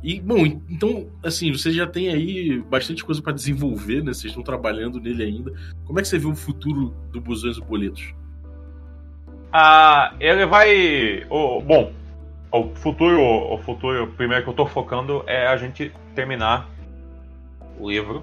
E, 0.06 0.20
bom, 0.20 0.46
então, 0.46 1.08
assim, 1.20 1.50
você 1.50 1.72
já 1.72 1.84
tem 1.84 2.08
aí 2.10 2.60
bastante 2.60 3.04
coisa 3.04 3.20
para 3.20 3.32
desenvolver, 3.32 4.04
né? 4.04 4.14
Vocês 4.14 4.26
estão 4.26 4.40
trabalhando 4.40 5.00
nele 5.00 5.24
ainda. 5.24 5.52
Como 5.84 5.98
é 5.98 6.02
que 6.02 6.06
você 6.06 6.16
vê 6.16 6.28
o 6.28 6.36
futuro 6.36 6.94
do 7.10 7.20
Busões 7.20 7.56
e 7.56 7.60
Boletos? 7.60 8.14
Ah, 9.52 10.14
ele 10.20 10.46
vai. 10.46 11.26
Oh, 11.28 11.60
bom, 11.60 11.92
o 12.52 12.72
futuro, 12.76 13.20
o 13.20 13.58
futuro 13.58 14.06
primeiro 14.16 14.44
que 14.44 14.50
eu 14.50 14.54
tô 14.54 14.64
focando 14.64 15.24
é 15.26 15.48
a 15.48 15.56
gente 15.56 15.90
terminar 16.14 16.70
o 17.76 17.90
livro 17.90 18.22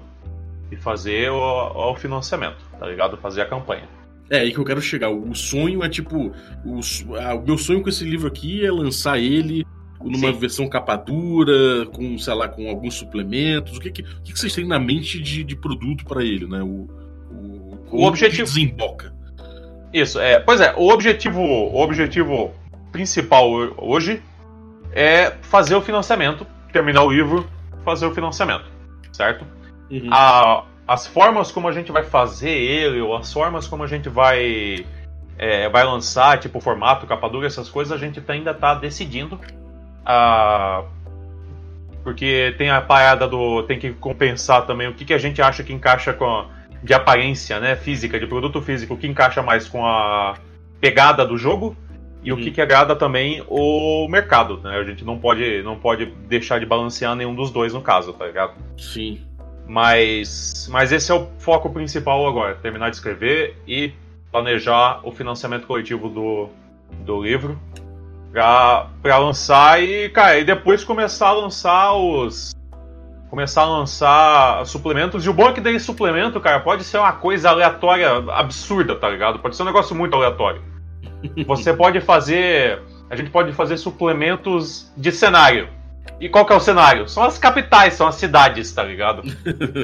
e 0.72 0.76
fazer 0.76 1.30
o, 1.30 1.90
o 1.90 1.94
financiamento, 1.96 2.64
tá 2.80 2.86
ligado? 2.86 3.18
Fazer 3.18 3.42
a 3.42 3.46
campanha. 3.46 3.86
É 4.30 4.38
aí 4.38 4.54
que 4.54 4.58
eu 4.58 4.64
quero 4.64 4.80
chegar. 4.80 5.10
O 5.10 5.34
sonho 5.34 5.84
é 5.84 5.88
tipo. 5.90 6.32
O, 6.64 6.80
o 6.80 7.42
meu 7.46 7.58
sonho 7.58 7.82
com 7.82 7.90
esse 7.90 8.04
livro 8.04 8.26
aqui 8.26 8.64
é 8.64 8.72
lançar 8.72 9.18
ele 9.18 9.66
numa 10.10 10.32
Sim. 10.32 10.38
versão 10.38 10.68
capa 10.68 10.96
dura, 10.96 11.86
com, 11.92 12.18
sei 12.18 12.34
lá, 12.34 12.48
com 12.48 12.68
alguns 12.68 12.94
suplementos. 12.94 13.76
O 13.76 13.80
que, 13.80 13.90
que, 13.90 14.02
o 14.02 14.22
que 14.22 14.38
vocês 14.38 14.54
têm 14.54 14.66
na 14.66 14.78
mente 14.78 15.20
de, 15.20 15.42
de 15.42 15.56
produto 15.56 16.04
para 16.04 16.22
ele, 16.22 16.46
né? 16.46 16.62
O, 16.62 16.88
o, 17.30 17.78
o 17.90 18.04
objetivo. 18.04 18.44
desemboca. 18.44 19.12
Isso, 19.92 20.20
é. 20.20 20.38
Pois 20.40 20.60
é, 20.60 20.74
o 20.76 20.88
objetivo, 20.88 21.40
o 21.40 21.80
objetivo 21.80 22.52
principal 22.92 23.50
hoje 23.76 24.22
é 24.92 25.32
fazer 25.42 25.74
o 25.74 25.80
financiamento, 25.80 26.46
terminar 26.72 27.02
o 27.04 27.10
livro, 27.10 27.48
fazer 27.84 28.06
o 28.06 28.14
financiamento, 28.14 28.64
certo? 29.12 29.46
Uhum. 29.90 30.08
A, 30.12 30.64
as 30.86 31.06
formas 31.06 31.50
como 31.50 31.68
a 31.68 31.72
gente 31.72 31.90
vai 31.92 32.02
fazer 32.02 32.50
ele, 32.50 33.00
ou 33.00 33.16
as 33.16 33.32
formas 33.32 33.66
como 33.66 33.82
a 33.82 33.86
gente 33.86 34.08
vai 34.08 34.84
é, 35.38 35.68
vai 35.68 35.84
lançar, 35.84 36.38
tipo 36.38 36.60
formato, 36.60 37.06
capa 37.06 37.28
dura, 37.28 37.46
essas 37.46 37.68
coisas, 37.68 37.92
a 37.92 37.98
gente 37.98 38.22
ainda 38.28 38.52
está 38.52 38.74
decidindo. 38.74 39.38
Ah, 40.04 40.84
porque 42.02 42.54
tem 42.58 42.70
a 42.70 42.80
parada 42.80 43.26
do. 43.26 43.62
tem 43.62 43.78
que 43.78 43.92
compensar 43.92 44.66
também 44.66 44.88
o 44.88 44.94
que, 44.94 45.04
que 45.04 45.14
a 45.14 45.18
gente 45.18 45.40
acha 45.40 45.62
que 45.62 45.72
encaixa 45.72 46.12
com. 46.12 46.26
A, 46.26 46.54
de 46.84 46.92
aparência 46.92 47.58
né, 47.58 47.74
física, 47.74 48.20
de 48.20 48.26
produto 48.26 48.60
físico, 48.60 48.92
o 48.92 48.98
que 48.98 49.06
encaixa 49.06 49.42
mais 49.42 49.66
com 49.66 49.86
a 49.86 50.34
pegada 50.78 51.24
do 51.24 51.38
jogo 51.38 51.74
e 52.22 52.30
uhum. 52.30 52.38
o 52.38 52.42
que, 52.42 52.50
que 52.50 52.60
agrada 52.60 52.94
também 52.94 53.42
o 53.48 54.06
mercado, 54.06 54.58
né? 54.58 54.76
A 54.76 54.84
gente 54.84 55.02
não 55.02 55.18
pode, 55.18 55.62
não 55.62 55.78
pode 55.78 56.04
deixar 56.28 56.60
de 56.60 56.66
balancear 56.66 57.16
nenhum 57.16 57.34
dos 57.34 57.50
dois 57.50 57.72
no 57.72 57.80
caso, 57.80 58.12
tá 58.12 58.26
ligado? 58.26 58.52
Sim. 58.76 59.22
Mas, 59.66 60.68
mas 60.70 60.92
esse 60.92 61.10
é 61.10 61.14
o 61.14 61.26
foco 61.38 61.70
principal 61.70 62.26
agora, 62.26 62.54
terminar 62.56 62.90
de 62.90 62.96
escrever 62.96 63.56
e 63.66 63.92
planejar 64.30 65.00
o 65.02 65.10
financiamento 65.10 65.66
coletivo 65.66 66.10
do, 66.10 66.50
do 67.02 67.22
livro 67.22 67.58
pra, 68.34 68.88
pra 69.00 69.16
lançar 69.18 69.80
e, 69.80 70.08
cara, 70.08 70.40
e 70.40 70.44
depois 70.44 70.82
começar 70.82 71.28
a 71.28 71.32
lançar 71.32 71.92
os. 71.92 72.52
Começar 73.30 73.62
a 73.62 73.68
lançar 73.68 74.66
suplementos. 74.66 75.24
E 75.24 75.28
o 75.28 75.32
bom 75.32 75.48
é 75.48 75.52
que 75.52 75.60
daí 75.60 75.78
suplemento, 75.78 76.40
cara, 76.40 76.60
pode 76.60 76.82
ser 76.84 76.98
uma 76.98 77.12
coisa 77.12 77.50
aleatória, 77.50 78.08
absurda, 78.32 78.96
tá 78.96 79.08
ligado? 79.08 79.38
Pode 79.38 79.56
ser 79.56 79.62
um 79.62 79.66
negócio 79.66 79.94
muito 79.94 80.14
aleatório. 80.14 80.62
Você 81.46 81.72
pode 81.72 82.00
fazer. 82.00 82.82
A 83.08 83.14
gente 83.14 83.30
pode 83.30 83.52
fazer 83.52 83.76
suplementos 83.76 84.92
de 84.96 85.12
cenário. 85.12 85.68
E 86.20 86.28
qual 86.28 86.44
que 86.44 86.52
é 86.52 86.56
o 86.56 86.60
cenário? 86.60 87.08
São 87.08 87.22
as 87.22 87.38
capitais, 87.38 87.94
são 87.94 88.06
as 88.06 88.16
cidades, 88.16 88.72
tá 88.72 88.82
ligado? 88.82 89.22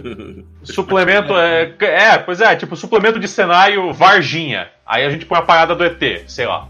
suplemento 0.62 1.36
é. 1.36 1.74
É, 1.80 2.18
pois 2.18 2.40
é, 2.40 2.54
tipo, 2.56 2.74
suplemento 2.74 3.18
de 3.18 3.28
cenário 3.28 3.92
Varginha. 3.92 4.68
Aí 4.84 5.04
a 5.04 5.10
gente 5.10 5.24
põe 5.24 5.38
a 5.38 5.42
parada 5.42 5.74
do 5.74 5.84
ET, 5.84 6.24
sei 6.28 6.46
lá. 6.46 6.68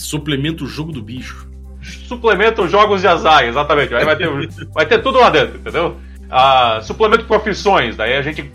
Suplemento 0.00 0.66
jogo 0.66 0.92
do 0.92 1.02
bicho. 1.02 1.48
Suplemento 1.82 2.66
jogos 2.66 3.00
de 3.00 3.06
azar, 3.06 3.44
exatamente. 3.44 3.94
Aí 3.94 4.04
vai 4.04 4.16
ter, 4.16 4.28
vai 4.74 4.86
ter 4.86 5.02
tudo 5.02 5.18
lá 5.20 5.30
dentro, 5.30 5.58
entendeu? 5.58 5.96
Ah, 6.30 6.80
suplemento 6.82 7.26
profissões, 7.26 7.96
daí 7.96 8.14
a 8.14 8.22
gente 8.22 8.50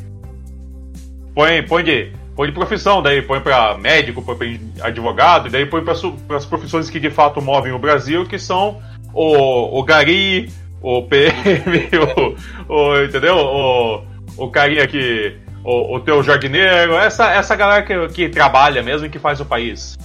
põe, 1.34 1.64
põe 1.64 1.84
de 1.84 2.12
põe 2.36 2.48
de 2.48 2.54
profissão, 2.54 3.02
daí 3.02 3.22
põe 3.22 3.40
para 3.40 3.78
médico, 3.78 4.22
põe 4.22 4.36
para 4.36 4.88
advogado, 4.88 5.50
daí 5.50 5.66
põe 5.66 5.84
para 5.84 5.94
as 6.38 6.46
profissões 6.46 6.90
que 6.90 7.00
de 7.00 7.10
fato 7.10 7.42
movem 7.42 7.74
o 7.74 7.80
Brasil, 7.80 8.26
que 8.26 8.40
são 8.40 8.82
o, 9.14 9.80
o 9.80 9.84
gari, 9.84 10.50
o 10.82 11.04
PM, 11.04 11.34
o, 12.68 12.74
o, 12.74 13.04
entendeu? 13.04 13.36
O, 13.38 14.04
o 14.38 14.50
carinha 14.50 14.88
que. 14.88 15.38
O, 15.62 15.98
o 15.98 16.00
teu 16.00 16.24
jardineiro, 16.24 16.96
essa, 16.96 17.34
essa 17.34 17.54
galera 17.54 17.84
que, 17.84 18.08
que 18.08 18.30
trabalha 18.30 18.82
mesmo 18.82 19.06
e 19.06 19.10
que 19.10 19.20
faz 19.20 19.42
o 19.42 19.46
país 19.46 19.98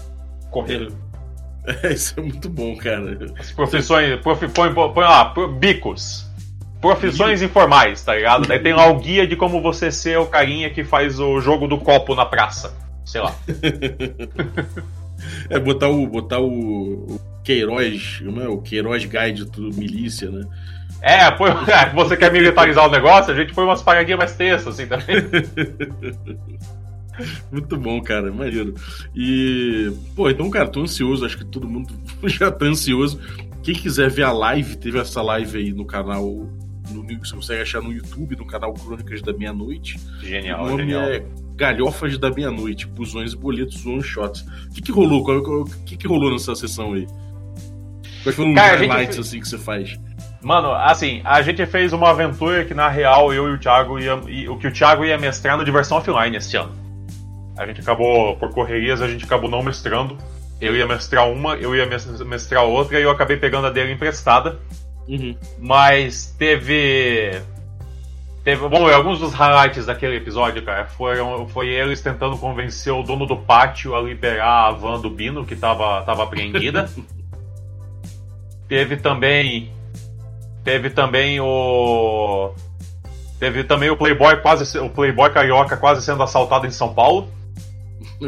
correr. 0.51 0.89
É, 1.65 1.91
isso 1.93 2.15
é 2.19 2.23
muito 2.23 2.49
bom, 2.49 2.77
cara. 2.77 3.19
As 3.39 3.53
profissões. 3.53 4.21
Profi, 4.21 4.49
põe, 4.49 4.73
põe, 4.73 5.05
lá, 5.05 5.33
bicos. 5.59 6.31
Profissões 6.81 7.41
informais, 7.41 8.03
tá 8.03 8.15
ligado? 8.15 8.47
Daí 8.47 8.59
tem 8.59 8.75
lá 8.75 8.87
o 8.89 8.99
guia 8.99 9.27
de 9.27 9.37
como 9.37 9.63
você 9.63 9.91
ser 9.91 10.19
o 10.19 10.27
carinha 10.27 10.69
que 10.69 10.85
faz 10.85 11.19
o 11.19 11.41
jogo 11.41 11.67
do 11.67 11.79
copo 11.79 12.15
na 12.15 12.27
praça. 12.27 12.77
Sei 13.05 13.21
lá. 13.21 13.35
é 15.49 15.59
botar 15.59 15.89
o. 15.89 16.07
botar 16.07 16.41
o, 16.41 16.49
o 16.49 17.21
Queiroz, 17.43 18.23
é? 18.23 18.49
O 18.49 18.59
Queiroz 18.59 19.05
Guide 19.05 19.45
do 19.47 19.75
milícia, 19.75 20.31
né? 20.31 20.47
É, 21.01 21.31
põe, 21.31 21.51
é, 21.51 21.89
você 21.95 22.17
quer 22.17 22.33
militarizar 22.33 22.87
o 22.87 22.91
negócio, 22.91 23.33
a 23.33 23.37
gente 23.37 23.53
põe 23.53 23.65
umas 23.65 23.83
paradinhas 23.83 24.19
mais 24.19 24.35
textas, 24.35 24.75
assim 24.75 24.87
também. 24.87 25.17
Muito 27.51 27.77
bom, 27.77 28.01
cara, 28.03 28.33
maneiro. 28.33 28.75
E, 29.15 29.93
pô, 30.15 30.29
então, 30.29 30.51
cara, 30.51 30.69
tô 30.69 30.81
ansioso, 30.81 31.25
acho 31.25 31.39
que 31.39 31.45
todo 31.45 31.69
mundo 31.69 31.93
já 32.27 32.51
tá 32.51 32.67
ansioso. 32.67 33.21
Quem 33.63 33.75
quiser 33.75 34.11
ver 34.11 34.25
a 34.25 34.33
live, 34.33 34.77
teve 34.77 34.99
essa 34.99 35.23
live 35.23 35.57
aí 35.59 35.73
no 35.73 35.85
canal 35.87 36.49
no, 36.91 37.03
você 37.19 37.35
consegue 37.35 37.63
achar 37.63 37.81
no 37.81 37.93
YouTube, 37.93 38.37
no 38.37 38.47
canal 38.47 38.73
Crônicas 38.75 39.23
da 39.23 39.33
Meia-Noite. 39.33 39.99
Genial, 40.21 40.65
o 40.65 40.71
nome 40.71 40.83
genial. 40.83 41.03
é 41.03 41.25
Galhofas 41.57 42.19
da 42.19 42.31
Meia-Noite, 42.31 42.87
Busões 42.87 43.33
e 43.33 43.37
Boletos 43.37 43.85
One 43.87 44.03
Shots. 44.03 44.43
O 44.67 44.75
que, 44.75 44.83
que 44.83 44.93
rolou? 44.93 45.23
O 45.23 45.65
que, 45.87 45.97
que 45.97 46.07
rolou 46.07 46.31
nessa 46.33 46.55
sessão 46.55 46.93
aí? 46.93 47.07
Quais 48.23 48.37
foram 48.37 48.53
os 48.53 48.57
highlights 48.59 49.17
fez- 49.17 49.27
assim 49.29 49.41
que 49.41 49.49
você 49.49 49.59
faz? 49.59 49.99
Mano, 50.43 50.73
assim, 50.73 51.23
a 51.25 51.41
gente 51.41 51.65
fez 51.65 51.93
uma 51.93 52.11
aventura 52.11 52.65
que 52.65 52.75
na 52.75 52.89
real 52.89 53.33
eu 53.33 53.49
e 53.49 53.55
o 53.55 53.59
Thiago 53.59 53.99
ia, 53.99 54.21
e, 54.29 54.47
o 54.49 54.59
que 54.59 54.67
o 54.67 54.73
Thiago 54.73 55.05
ia 55.05 55.17
mestrar 55.17 55.57
no 55.57 55.65
Diversão 55.65 55.99
Offline 55.99 56.37
este 56.37 56.57
ano. 56.57 56.84
A 57.57 57.67
gente 57.67 57.81
acabou, 57.81 58.37
por 58.37 58.51
correrias, 58.53 59.01
a 59.01 59.09
gente 59.09 59.25
acabou 59.25 59.49
não 59.51 59.63
mestrando. 59.63 60.17
Eu 60.61 60.75
ia 60.77 60.87
mestrar 60.87 61.29
uma, 61.29 61.55
eu 61.57 61.75
ia 61.75 61.87
mes- 61.87 62.21
mestrar 62.23 62.65
outra 62.65 62.99
e 62.99 63.03
eu 63.03 63.11
acabei 63.11 63.37
pegando 63.37 63.67
a 63.67 63.71
dele 63.71 63.93
emprestada. 63.93 64.59
Uhum. 65.09 65.37
Mas 65.59 66.35
teve. 66.39 67.41
Teve. 68.43 68.69
Bom, 68.69 68.87
alguns 68.89 69.19
dos 69.21 69.33
highlights 69.35 69.87
daquele 69.87 70.17
episódio, 70.17 70.63
cara, 70.63 70.87
foram, 70.87 71.47
foi 71.49 71.69
eles 71.69 72.01
tentando 72.01 72.37
convencer 72.39 72.93
o 72.93 73.03
dono 73.03 73.27
do 73.27 73.37
pátio 73.37 73.95
a 73.95 74.01
liberar 74.01 74.69
a 74.69 74.71
van 74.73 75.01
do 75.01 75.11
Bino, 75.11 75.45
que 75.45 75.57
tava, 75.57 76.03
tava 76.03 76.25
apreendida. 76.25 76.89
teve 78.69 78.97
também. 78.97 79.71
Teve 80.63 80.91
também 80.91 81.41
o. 81.41 82.55
Teve 83.39 83.65
também 83.65 83.91
o 83.91 83.97
Playboy 83.97 84.37
quase. 84.41 84.65
se- 84.67 84.79
O 84.79 84.89
Playboy 84.89 85.31
carioca 85.31 85.77
quase 85.77 86.03
sendo 86.03 86.23
assaltado 86.23 86.67
em 86.67 86.71
São 86.71 86.95
Paulo. 86.95 87.29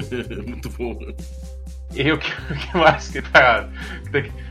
Muito 0.46 0.68
bom. 0.70 0.98
E 1.94 2.12
o 2.12 2.18
que, 2.18 2.30
o 2.52 2.56
que 2.56 2.76
mais 2.76 3.08
que 3.08 3.22
tá. 3.22 3.68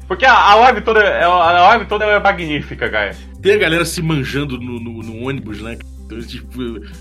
Porque 0.08 0.25
a, 0.25 0.34
a 0.34 0.55
live 0.55 0.81
toda. 0.81 1.01
A 1.25 1.51
live 1.69 1.86
toda 1.86 2.05
é 2.05 2.19
magnífica, 2.19 2.89
cara. 2.89 3.15
Tem 3.41 3.53
a 3.53 3.58
galera 3.58 3.86
se 3.86 4.01
manjando 4.01 4.60
no, 4.60 4.79
no- 4.79 5.01
no 5.03 5.27
ônibus, 5.27 5.62
né? 5.62 5.77
Então, 6.05 6.19
tipo, 6.21 6.60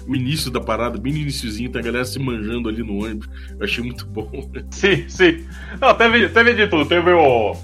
o 0.08 0.16
início 0.16 0.50
da 0.50 0.60
parada, 0.60 0.98
bem 0.98 1.12
no 1.12 1.18
iniciozinho, 1.18 1.70
tem 1.70 1.80
a 1.80 1.84
galera 1.84 2.04
se 2.06 2.18
manjando 2.18 2.70
ali 2.70 2.82
no 2.82 3.04
ônibus. 3.04 3.28
Eu 3.58 3.64
achei 3.64 3.84
muito 3.84 4.06
bom. 4.06 4.30
Sim, 4.70 5.06
sim. 5.08 5.46
Não, 5.80 5.94
teve, 5.94 6.28
teve 6.30 6.54
de 6.54 6.66
tudo. 6.66 6.86
Teve 6.86 7.12
o. 7.12 7.54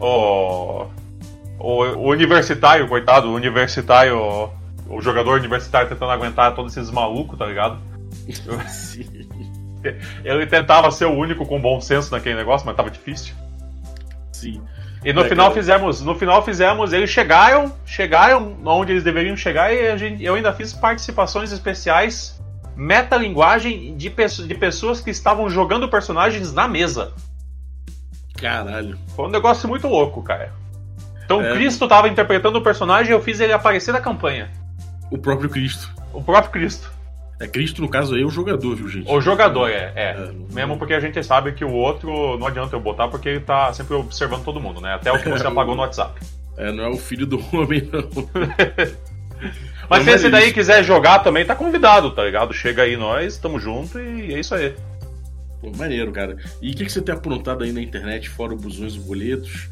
O. 0.00 0.86
O, 1.58 1.82
o 1.84 2.10
universitário, 2.10 2.88
coitado, 2.88 3.28
o 3.28 3.34
universitário. 3.34 4.50
O 4.88 5.00
jogador 5.00 5.38
universitário 5.38 5.88
tentando 5.88 6.10
aguentar 6.10 6.54
todos 6.54 6.76
esses 6.76 6.90
malucos, 6.90 7.38
tá 7.38 7.46
ligado? 7.46 7.78
Sim. 8.68 9.21
Ele 10.24 10.46
tentava 10.46 10.90
ser 10.90 11.06
o 11.06 11.12
único 11.12 11.44
com 11.46 11.60
bom 11.60 11.80
senso 11.80 12.10
naquele 12.12 12.34
negócio, 12.36 12.66
mas 12.66 12.76
tava 12.76 12.90
difícil. 12.90 13.34
Sim. 14.32 14.62
E 15.04 15.12
no 15.12 15.24
É, 15.24 15.28
final 15.28 15.46
cara. 15.48 15.60
fizemos, 15.60 16.00
no 16.00 16.14
final 16.14 16.44
fizemos, 16.44 16.92
eles 16.92 17.10
chegaram, 17.10 17.72
chegaram 17.84 18.56
onde 18.64 18.92
eles 18.92 19.02
deveriam 19.02 19.36
chegar 19.36 19.72
e 19.72 19.98
gente, 19.98 20.22
eu 20.24 20.34
ainda 20.36 20.52
fiz 20.52 20.72
participações 20.72 21.50
especiais, 21.50 22.40
metalinguagem 22.76 23.96
de, 23.96 24.08
de 24.08 24.54
pessoas 24.54 25.00
que 25.00 25.10
estavam 25.10 25.50
jogando 25.50 25.88
personagens 25.88 26.52
na 26.52 26.68
mesa. 26.68 27.12
Caralho. 28.36 28.98
Foi 29.14 29.26
um 29.26 29.30
negócio 29.30 29.68
muito 29.68 29.86
louco, 29.88 30.22
cara. 30.22 30.52
Então 31.24 31.40
É. 31.42 31.50
o 31.52 31.54
Cristo 31.54 31.86
tava 31.88 32.08
interpretando 32.08 32.56
o 32.58 32.62
personagem 32.62 33.10
e 33.12 33.14
eu 33.14 33.22
fiz 33.22 33.40
ele 33.40 33.52
aparecer 33.52 33.92
na 33.92 34.00
campanha. 34.00 34.50
O 35.10 35.18
próprio 35.18 35.48
Cristo. 35.50 35.90
O 36.12 36.22
próprio 36.22 36.50
Cristo. 36.52 36.90
É 37.40 37.46
Cristo, 37.48 37.82
no 37.82 37.88
caso 37.88 38.14
aí, 38.14 38.22
é 38.22 38.24
o 38.24 38.30
jogador, 38.30 38.76
viu, 38.76 38.88
gente? 38.88 39.10
O 39.10 39.20
jogador, 39.20 39.68
é. 39.68 39.92
é. 39.96 40.10
É. 40.10 40.32
Mesmo 40.52 40.78
porque 40.78 40.94
a 40.94 41.00
gente 41.00 41.22
sabe 41.24 41.52
que 41.52 41.64
o 41.64 41.72
outro 41.72 42.38
não 42.38 42.46
adianta 42.46 42.76
eu 42.76 42.80
botar 42.80 43.08
porque 43.08 43.28
ele 43.28 43.40
tá 43.40 43.72
sempre 43.72 43.94
observando 43.94 44.44
todo 44.44 44.60
mundo, 44.60 44.80
né? 44.80 44.94
Até 44.94 45.10
o 45.10 45.18
que 45.20 45.28
você 45.28 45.42
É, 45.46 45.48
apagou 45.48 45.74
no 45.74 45.80
WhatsApp. 45.82 46.20
É, 46.56 46.70
não 46.70 46.84
é 46.84 46.88
o 46.88 46.96
filho 46.96 47.26
do 47.26 47.38
homem, 47.56 47.88
não. 47.92 48.08
Mas 49.90 49.98
Não, 49.98 50.12
se 50.12 50.16
esse 50.16 50.22
mas 50.24 50.32
daí 50.32 50.44
isso- 50.44 50.54
quiser 50.54 50.84
jogar 50.84 51.18
também, 51.18 51.44
tá 51.44 51.54
convidado, 51.56 52.12
tá 52.12 52.22
ligado? 52.24 52.54
Chega 52.54 52.82
aí 52.82 52.96
nós, 52.96 53.36
tamo 53.38 53.58
junto 53.58 53.98
e 53.98 54.32
é 54.32 54.38
isso 54.40 54.54
aí. 54.54 54.74
Pô, 55.60 55.70
maneiro, 55.76 56.12
cara. 56.12 56.36
E 56.62 56.70
o 56.70 56.74
que, 56.76 56.84
que 56.84 56.92
você 56.92 57.02
tem 57.02 57.14
aprontado 57.14 57.64
aí 57.64 57.72
na 57.72 57.82
internet, 57.82 58.28
fora 58.30 58.52
o 58.54 58.56
busões 58.56 58.94
e 58.94 59.00
boletos? 59.00 59.68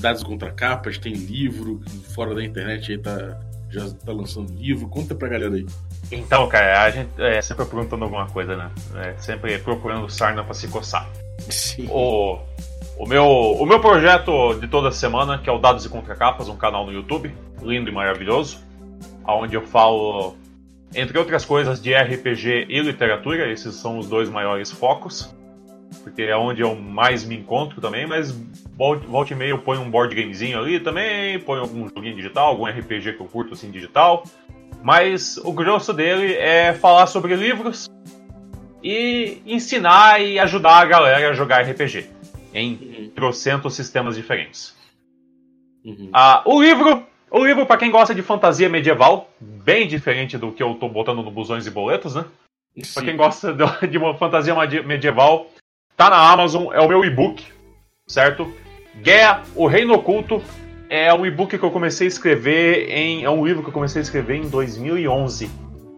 Dados 0.00 0.22
contra 0.22 0.50
capas, 0.50 0.96
tem 0.96 1.12
livro, 1.12 1.82
fora 2.14 2.34
da 2.34 2.42
internet 2.42 2.92
aí 2.92 2.98
tá. 2.98 3.38
Já 3.70 3.88
tá 3.90 4.12
lançando 4.12 4.52
livro. 4.54 4.88
Conta 4.88 5.14
pra 5.14 5.28
galera 5.28 5.54
aí. 5.54 5.66
Então, 6.10 6.46
cara, 6.48 6.82
a 6.82 6.90
gente 6.90 7.10
é 7.18 7.40
sempre 7.40 7.64
perguntando 7.64 8.04
alguma 8.04 8.26
coisa, 8.26 8.56
né? 8.56 8.70
É, 8.96 9.14
sempre 9.18 9.58
procurando 9.58 10.08
sarna 10.10 10.44
pra 10.44 10.54
se 10.54 10.68
coçar. 10.68 11.08
Sim. 11.48 11.88
O, 11.90 12.38
o, 12.98 13.06
meu, 13.06 13.24
o 13.24 13.64
meu 13.64 13.80
projeto 13.80 14.54
de 14.54 14.68
toda 14.68 14.90
semana, 14.90 15.38
que 15.38 15.48
é 15.48 15.52
o 15.52 15.58
Dados 15.58 15.84
e 15.84 15.88
Contracapas, 15.88 16.48
um 16.48 16.56
canal 16.56 16.84
no 16.84 16.92
YouTube, 16.92 17.34
lindo 17.62 17.88
e 17.88 17.92
maravilhoso, 17.92 18.60
onde 19.26 19.54
eu 19.54 19.62
falo, 19.62 20.36
entre 20.94 21.18
outras 21.18 21.44
coisas, 21.44 21.80
de 21.80 21.94
RPG 21.94 22.66
e 22.68 22.80
literatura, 22.80 23.50
esses 23.50 23.74
são 23.76 23.98
os 23.98 24.08
dois 24.08 24.28
maiores 24.28 24.70
focos, 24.70 25.34
porque 26.02 26.22
é 26.22 26.36
onde 26.36 26.62
eu 26.62 26.74
mais 26.74 27.24
me 27.24 27.36
encontro 27.36 27.80
também, 27.80 28.06
mas 28.06 28.32
volta 28.76 29.06
volta 29.06 29.32
e 29.32 29.36
meia 29.36 29.50
eu 29.50 29.58
ponho 29.58 29.80
um 29.80 29.90
board 29.90 30.14
gamezinho 30.14 30.58
ali 30.58 30.80
também, 30.80 31.38
ponho 31.38 31.62
algum 31.62 31.88
joguinho 31.88 32.16
digital, 32.16 32.48
algum 32.48 32.66
RPG 32.66 33.14
que 33.14 33.20
eu 33.20 33.26
curto 33.26 33.54
assim 33.54 33.70
digital, 33.70 34.24
mas 34.82 35.36
o 35.38 35.52
grosso 35.52 35.92
dele 35.92 36.34
é 36.34 36.72
falar 36.74 37.06
sobre 37.06 37.34
livros 37.36 37.86
e 38.82 39.40
ensinar 39.46 40.20
e 40.20 40.38
ajudar 40.38 40.78
a 40.80 40.84
galera 40.84 41.30
a 41.30 41.32
jogar 41.32 41.62
RPG 41.62 42.10
em 42.52 42.72
Uhum, 42.74 43.10
trocentos 43.14 43.74
sistemas 43.74 44.16
diferentes. 44.16 44.76
uhum. 45.84 46.10
Ah, 46.12 46.42
o 46.44 46.60
livro, 46.60 47.02
o 47.30 47.44
livro 47.46 47.64
para 47.64 47.78
quem 47.78 47.90
gosta 47.90 48.14
de 48.14 48.22
fantasia 48.22 48.68
medieval, 48.68 49.30
bem 49.40 49.86
diferente 49.86 50.36
do 50.36 50.52
que 50.52 50.62
eu 50.62 50.74
tô 50.74 50.88
botando 50.88 51.22
no 51.22 51.30
busões 51.30 51.66
e 51.66 51.70
boletos, 51.70 52.14
né? 52.14 52.24
Pra 52.74 53.02
Sim. 53.02 53.04
quem 53.04 53.16
gosta 53.16 53.54
de 53.88 53.98
uma 53.98 54.14
fantasia 54.16 54.54
medieval, 54.82 55.48
tá 55.96 56.10
na 56.10 56.30
Amazon, 56.30 56.72
é 56.72 56.80
o 56.80 56.88
meu 56.88 57.04
e-book, 57.04 57.44
certo? 58.06 58.52
Guerra, 58.96 59.42
o 59.54 59.66
Reino 59.66 59.94
Oculto, 59.94 60.42
é 60.94 61.12
um 61.14 61.24
e-book 61.24 61.56
que 61.56 61.64
eu 61.64 61.70
comecei 61.70 62.06
a 62.06 62.08
escrever 62.08 62.88
em. 62.90 63.24
É 63.24 63.30
um 63.30 63.44
livro 63.46 63.62
que 63.62 63.68
eu 63.68 63.72
comecei 63.72 64.00
a 64.00 64.02
escrever 64.02 64.36
em 64.36 64.48
2011. 64.48 65.50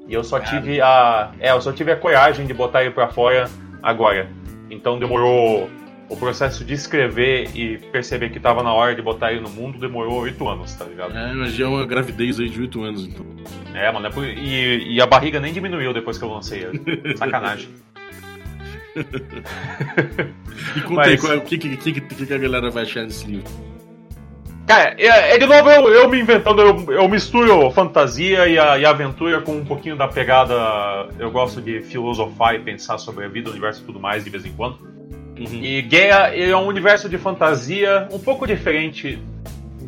E 0.06 0.14
eu 0.14 0.22
só 0.22 0.38
Cara. 0.38 0.50
tive 0.60 0.80
a. 0.80 1.32
É, 1.40 1.50
eu 1.50 1.60
só 1.60 1.72
tive 1.72 1.90
a 1.90 1.96
coragem 1.96 2.46
de 2.46 2.54
botar 2.54 2.82
ele 2.82 2.92
pra 2.92 3.08
fora 3.08 3.50
agora. 3.82 4.28
Então 4.70 4.98
demorou. 4.98 5.68
O 6.06 6.16
processo 6.18 6.62
de 6.66 6.74
escrever 6.74 7.48
e 7.56 7.78
perceber 7.78 8.28
que 8.28 8.38
tava 8.38 8.62
na 8.62 8.72
hora 8.74 8.94
de 8.94 9.00
botar 9.00 9.32
ele 9.32 9.40
no 9.40 9.48
mundo 9.48 9.78
demorou 9.78 10.20
oito 10.20 10.46
anos, 10.46 10.74
tá 10.74 10.84
ligado? 10.84 11.16
É, 11.16 11.32
mas 11.32 11.54
já 11.54 11.64
é 11.64 11.68
uma 11.68 11.86
gravidez 11.86 12.38
aí 12.38 12.48
de 12.50 12.60
8 12.60 12.82
anos, 12.84 13.06
então. 13.06 13.24
É, 13.74 13.90
mano, 13.90 14.06
é 14.06 14.10
por- 14.10 14.22
e, 14.26 14.94
e 14.96 15.00
a 15.00 15.06
barriga 15.06 15.40
nem 15.40 15.50
diminuiu 15.50 15.94
depois 15.94 16.18
que 16.18 16.24
eu 16.24 16.28
lancei 16.28 16.62
ele. 16.64 16.78
Sacanagem. 17.16 17.70
E 20.76 20.80
conta 20.82 20.94
Mas- 20.94 21.08
aí, 21.08 21.18
qual 21.18 21.32
é- 21.32 21.36
o 21.36 21.40
que, 21.40 21.56
que, 21.58 21.76
que, 21.76 22.00
que 22.26 22.34
a 22.34 22.38
galera 22.38 22.70
vai 22.70 22.82
achar 22.82 23.06
desse 23.06 23.26
livro? 23.26 23.50
Cara, 24.66 24.94
é, 24.98 25.34
é 25.34 25.38
de 25.38 25.44
novo 25.46 25.68
eu, 25.70 25.88
eu 25.92 26.08
me 26.08 26.18
inventando, 26.18 26.62
eu, 26.62 26.92
eu 26.92 27.08
misturo 27.08 27.70
fantasia 27.70 28.46
e, 28.48 28.58
a, 28.58 28.78
e 28.78 28.86
aventura 28.86 29.40
com 29.42 29.52
um 29.52 29.64
pouquinho 29.64 29.94
da 29.96 30.08
pegada. 30.08 30.54
Eu 31.18 31.30
gosto 31.30 31.60
de 31.60 31.82
filosofar 31.82 32.54
e 32.54 32.60
pensar 32.60 32.96
sobre 32.98 33.26
a 33.26 33.28
vida, 33.28 33.48
o 33.50 33.52
universo 33.52 33.82
e 33.82 33.84
tudo 33.84 34.00
mais 34.00 34.24
de 34.24 34.30
vez 34.30 34.46
em 34.46 34.52
quando. 34.52 34.78
Uhum. 35.38 35.60
E 35.62 35.82
Gaia 35.82 36.34
é 36.34 36.56
um 36.56 36.66
universo 36.66 37.08
de 37.08 37.18
fantasia 37.18 38.08
um 38.10 38.18
pouco 38.18 38.46
diferente 38.46 39.18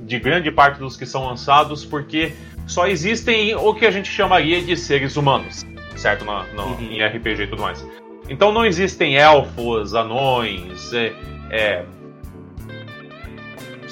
de 0.04 0.18
grande 0.18 0.50
parte 0.50 0.78
dos 0.78 0.96
que 0.96 1.06
são 1.06 1.26
lançados, 1.26 1.84
porque 1.84 2.32
só 2.66 2.86
existem 2.86 3.54
o 3.54 3.72
que 3.72 3.86
a 3.86 3.90
gente 3.90 4.08
chamaria 4.10 4.60
de 4.60 4.76
seres 4.76 5.16
humanos, 5.16 5.64
certo? 5.96 6.24
Na, 6.24 6.44
na- 6.54 6.64
Uhum. 6.64 6.88
Em 6.90 7.02
RPG 7.02 7.44
e 7.44 7.46
tudo 7.46 7.62
mais. 7.62 7.84
Então 8.28 8.52
não 8.52 8.66
existem 8.66 9.16
elfos, 9.16 9.94
anões, 9.94 10.92
é, 10.92 11.12
é, 11.48 11.82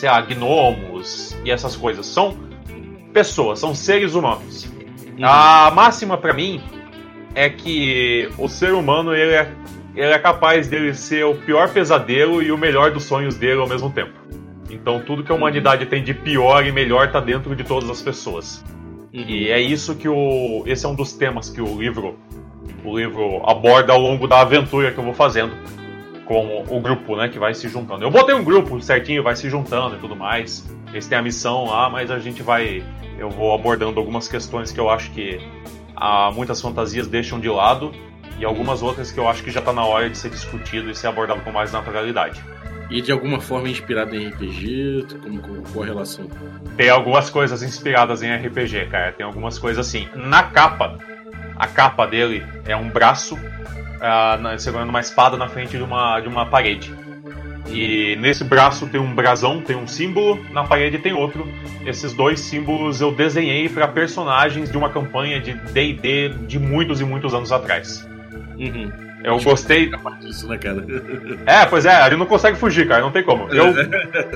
sei 0.04 0.10
lá, 0.10 0.20
gnomos 0.20 1.34
e 1.46 1.50
essas 1.50 1.74
coisas. 1.74 2.04
São 2.04 2.36
pessoas, 3.10 3.58
são 3.58 3.74
seres 3.74 4.14
humanos. 4.14 4.64
Uhum. 4.64 5.24
A 5.24 5.70
máxima 5.74 6.18
pra 6.18 6.34
mim 6.34 6.60
é 7.34 7.48
que 7.48 8.28
o 8.36 8.46
ser 8.46 8.74
humano 8.74 9.14
ele 9.14 9.32
é, 9.32 9.50
ele 9.96 10.12
é 10.12 10.18
capaz 10.18 10.68
dele 10.68 10.92
ser 10.92 11.24
o 11.24 11.34
pior 11.34 11.72
pesadelo 11.72 12.42
e 12.42 12.52
o 12.52 12.58
melhor 12.58 12.90
dos 12.90 13.04
sonhos 13.04 13.36
dele 13.36 13.60
ao 13.60 13.66
mesmo 13.66 13.90
tempo. 13.90 14.12
Então 14.68 15.00
tudo 15.00 15.24
que 15.24 15.32
a 15.32 15.34
humanidade 15.34 15.86
tem 15.86 16.04
de 16.04 16.12
pior 16.12 16.66
e 16.66 16.70
melhor 16.70 17.10
tá 17.10 17.18
dentro 17.18 17.56
de 17.56 17.64
todas 17.64 17.88
as 17.88 18.02
pessoas. 18.02 18.62
Uhum. 19.10 19.24
E 19.26 19.48
é 19.48 19.58
isso 19.58 19.94
que 19.94 20.08
o. 20.08 20.64
Esse 20.66 20.84
é 20.84 20.88
um 20.88 20.94
dos 20.94 21.14
temas 21.14 21.48
que 21.48 21.62
o 21.62 21.78
livro. 21.80 22.18
O 22.84 22.98
livro 22.98 23.40
aborda 23.48 23.94
ao 23.94 24.00
longo 24.00 24.28
da 24.28 24.42
aventura 24.42 24.92
que 24.92 24.98
eu 24.98 25.04
vou 25.04 25.14
fazendo 25.14 25.52
com 26.24 26.64
o 26.68 26.80
grupo, 26.80 27.16
né? 27.16 27.28
Que 27.28 27.38
vai 27.38 27.54
se 27.54 27.68
juntando. 27.68 28.04
Eu 28.04 28.10
botei 28.10 28.34
um 28.34 28.44
grupo 28.44 28.80
certinho, 28.80 29.22
vai 29.22 29.36
se 29.36 29.48
juntando 29.48 29.96
e 29.96 29.98
tudo 29.98 30.16
mais. 30.16 30.64
Eles 30.88 31.06
têm 31.06 31.18
a 31.18 31.22
missão 31.22 31.66
lá, 31.66 31.88
mas 31.88 32.10
a 32.10 32.18
gente 32.18 32.42
vai. 32.42 32.82
Eu 33.18 33.30
vou 33.30 33.54
abordando 33.54 33.98
algumas 33.98 34.26
questões 34.28 34.72
que 34.72 34.80
eu 34.80 34.90
acho 34.90 35.10
que 35.12 35.40
ah, 35.96 36.30
muitas 36.34 36.60
fantasias 36.60 37.06
deixam 37.06 37.38
de 37.38 37.48
lado. 37.48 37.92
E 38.38 38.44
algumas 38.44 38.82
outras 38.82 39.12
que 39.12 39.18
eu 39.18 39.28
acho 39.28 39.44
que 39.44 39.50
já 39.50 39.62
tá 39.62 39.72
na 39.72 39.84
hora 39.84 40.10
de 40.10 40.18
ser 40.18 40.28
discutido 40.28 40.90
e 40.90 40.94
ser 40.94 41.06
abordado 41.06 41.40
com 41.42 41.52
mais 41.52 41.72
naturalidade. 41.72 42.42
E 42.90 43.00
de 43.00 43.12
alguma 43.12 43.40
forma 43.40 43.68
inspirado 43.68 44.14
em 44.14 44.28
RPG? 44.28 45.06
Como, 45.22 45.40
como, 45.40 45.62
qual 45.72 45.84
a 45.84 45.86
relação? 45.86 46.28
Tem 46.76 46.90
algumas 46.90 47.30
coisas 47.30 47.62
inspiradas 47.62 48.22
em 48.22 48.34
RPG, 48.34 48.86
cara. 48.86 49.12
Tem 49.12 49.24
algumas 49.24 49.58
coisas 49.58 49.86
assim. 49.86 50.08
Na 50.14 50.42
capa, 50.42 50.98
a 51.56 51.66
capa 51.66 52.06
dele 52.06 52.44
é 52.66 52.76
um 52.76 52.88
braço 52.88 53.38
uh, 53.96 54.58
segurando 54.58 54.90
uma 54.90 55.00
espada 55.00 55.36
na 55.36 55.48
frente 55.48 55.76
de 55.76 55.82
uma, 55.82 56.20
de 56.20 56.28
uma 56.28 56.46
parede. 56.46 56.94
E 57.68 58.16
nesse 58.16 58.44
braço 58.44 58.86
tem 58.86 59.00
um 59.00 59.14
brasão, 59.14 59.60
tem 59.60 59.74
um 59.74 59.86
símbolo, 59.86 60.44
na 60.52 60.64
parede 60.64 60.98
tem 60.98 61.12
outro. 61.12 61.48
Esses 61.84 62.12
dois 62.12 62.40
símbolos 62.40 63.00
eu 63.00 63.10
desenhei 63.10 63.68
para 63.68 63.88
personagens 63.88 64.70
de 64.70 64.76
uma 64.76 64.90
campanha 64.90 65.40
de 65.40 65.54
DD 65.54 66.28
de 66.46 66.58
muitos 66.58 67.00
e 67.00 67.04
muitos 67.04 67.34
anos 67.34 67.50
atrás. 67.50 68.06
Uhum. 68.58 69.03
Eu 69.24 69.40
gostei. 69.40 69.90
Disso, 70.20 70.46
né, 70.46 70.58
cara? 70.58 70.84
É, 71.46 71.64
pois 71.66 71.86
é, 71.86 72.06
ele 72.06 72.16
não 72.16 72.26
consegue 72.26 72.56
fugir, 72.58 72.86
cara, 72.86 73.00
não 73.00 73.10
tem 73.10 73.22
como. 73.22 73.48
Eu, 73.48 73.74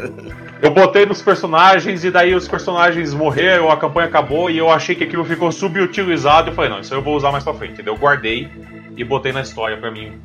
eu 0.62 0.70
botei 0.70 1.04
nos 1.04 1.20
personagens 1.20 2.04
e 2.04 2.10
daí 2.10 2.34
os 2.34 2.48
personagens 2.48 3.12
morreram, 3.12 3.70
a 3.70 3.76
campanha 3.76 4.08
acabou 4.08 4.50
e 4.50 4.58
eu 4.58 4.70
achei 4.70 4.94
que 4.94 5.04
aquilo 5.04 5.24
ficou 5.24 5.52
subutilizado. 5.52 6.50
Eu 6.50 6.54
falei, 6.54 6.70
não, 6.70 6.80
isso 6.80 6.94
eu 6.94 7.02
vou 7.02 7.16
usar 7.16 7.30
mais 7.30 7.44
pra 7.44 7.54
frente. 7.54 7.82
Eu 7.84 7.96
guardei 7.96 8.50
e 8.96 9.04
botei 9.04 9.32
na 9.32 9.42
história 9.42 9.76
pra 9.76 9.90
mim, 9.90 10.18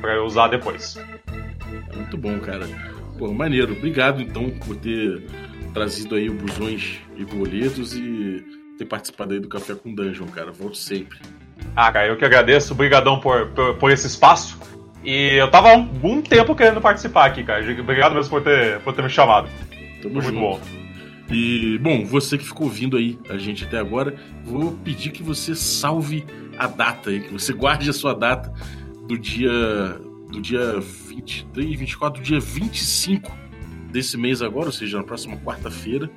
pra 0.00 0.14
eu 0.14 0.24
usar 0.24 0.48
depois. 0.48 0.98
Muito 1.94 2.16
bom, 2.16 2.38
cara. 2.40 2.66
Pô, 3.18 3.32
maneiro. 3.32 3.72
Obrigado, 3.72 4.22
então, 4.22 4.50
por 4.50 4.76
ter 4.76 5.22
trazido 5.72 6.14
aí 6.14 6.28
o 6.28 6.34
Busões 6.34 7.00
e 7.16 7.24
Boletos 7.24 7.94
e 7.94 8.44
ter 8.78 8.84
participado 8.84 9.34
aí 9.34 9.40
do 9.40 9.48
Café 9.48 9.74
com 9.74 9.94
Dungeon, 9.94 10.26
cara. 10.26 10.52
Volto 10.52 10.76
sempre. 10.76 11.18
Ah, 11.74 11.90
cara, 11.92 12.08
eu 12.08 12.16
que 12.16 12.24
agradeço. 12.24 12.72
Obrigadão 12.72 13.20
por, 13.20 13.48
por, 13.48 13.74
por, 13.76 13.90
esse 13.90 14.06
espaço. 14.06 14.58
E 15.04 15.36
eu 15.36 15.50
tava 15.50 15.70
há 15.70 15.76
um, 15.76 15.88
um 16.02 16.22
tempo 16.22 16.54
querendo 16.54 16.80
participar 16.80 17.26
aqui, 17.26 17.42
cara. 17.42 17.62
Obrigado 17.80 18.14
mesmo 18.14 18.30
por 18.30 18.42
ter, 18.42 18.80
por 18.80 18.94
ter 18.94 19.02
me 19.02 19.10
chamado. 19.10 19.48
Tamo 20.02 20.14
Muito 20.14 20.26
junto. 20.26 20.38
bom. 20.38 20.60
E, 21.30 21.78
bom, 21.78 22.04
você 22.04 22.36
que 22.36 22.44
ficou 22.44 22.66
ouvindo 22.66 22.96
aí 22.96 23.18
a 23.28 23.38
gente 23.38 23.64
até 23.64 23.78
agora, 23.78 24.14
vou 24.44 24.72
pedir 24.72 25.10
que 25.10 25.22
você 25.22 25.54
salve 25.54 26.26
a 26.58 26.66
data 26.66 27.10
aí, 27.10 27.20
que 27.20 27.32
você 27.32 27.52
guarde 27.52 27.88
a 27.88 27.92
sua 27.92 28.14
data 28.14 28.52
do 29.06 29.16
dia 29.16 29.50
do 30.30 30.40
dia 30.40 30.80
23, 30.80 31.78
24, 31.78 32.20
do 32.20 32.24
dia 32.24 32.40
25 32.40 33.30
desse 33.90 34.16
mês 34.16 34.42
agora, 34.42 34.66
ou 34.66 34.72
seja, 34.72 34.98
na 34.98 35.04
próxima 35.04 35.36
quarta-feira. 35.36 36.10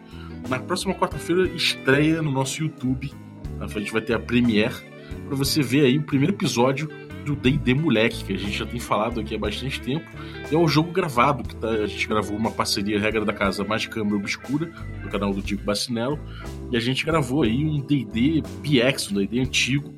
Na 0.47 0.60
próxima 0.60 0.93
quarta-feira 0.93 1.47
estreia 1.56 2.21
no 2.21 2.32
nosso 2.32 2.62
YouTube. 2.62 3.12
A 3.60 3.67
gente 3.67 3.91
vai 3.91 4.01
ter 4.01 4.13
a 4.13 4.19
premiere 4.19 4.92
para 5.34 5.43
você 5.43 5.63
ver 5.63 5.86
aí 5.86 5.98
o 5.98 6.04
primeiro 6.04 6.34
episódio 6.34 6.88
do 7.26 7.36
D&D 7.36 7.74
Moleque, 7.74 8.24
que 8.24 8.34
a 8.34 8.38
gente 8.38 8.56
já 8.56 8.65
tem 8.65 8.80
falado 8.80 9.19
aqui 9.19 9.34
há 9.34 9.39
bastante 9.39 9.82
tempo. 9.82 10.06
É 10.52 10.56
o 10.56 10.67
jogo 10.67 10.91
gravado, 10.91 11.43
que 11.43 11.56
tá, 11.56 11.69
a 11.69 11.88
gente 11.88 12.08
gravou 12.08 12.38
uma 12.38 12.52
parceria 12.52 13.00
Regra 13.00 13.26
da 13.26 13.34
Casa 13.34 13.63
Mais 13.63 13.88
Câmara 13.88 14.17
Obscura, 14.17 14.72
no 15.02 15.10
canal 15.10 15.34
do 15.34 15.41
Diego 15.41 15.63
Bacinello, 15.63 16.19
e 16.72 16.78
a 16.78 16.80
gente 16.80 17.04
gravou 17.04 17.43
aí 17.43 17.65
um 17.65 17.82
D&D 17.82 18.43
PX, 18.62 19.12
um 19.12 19.15
D&D 19.15 19.39
antigo, 19.39 19.93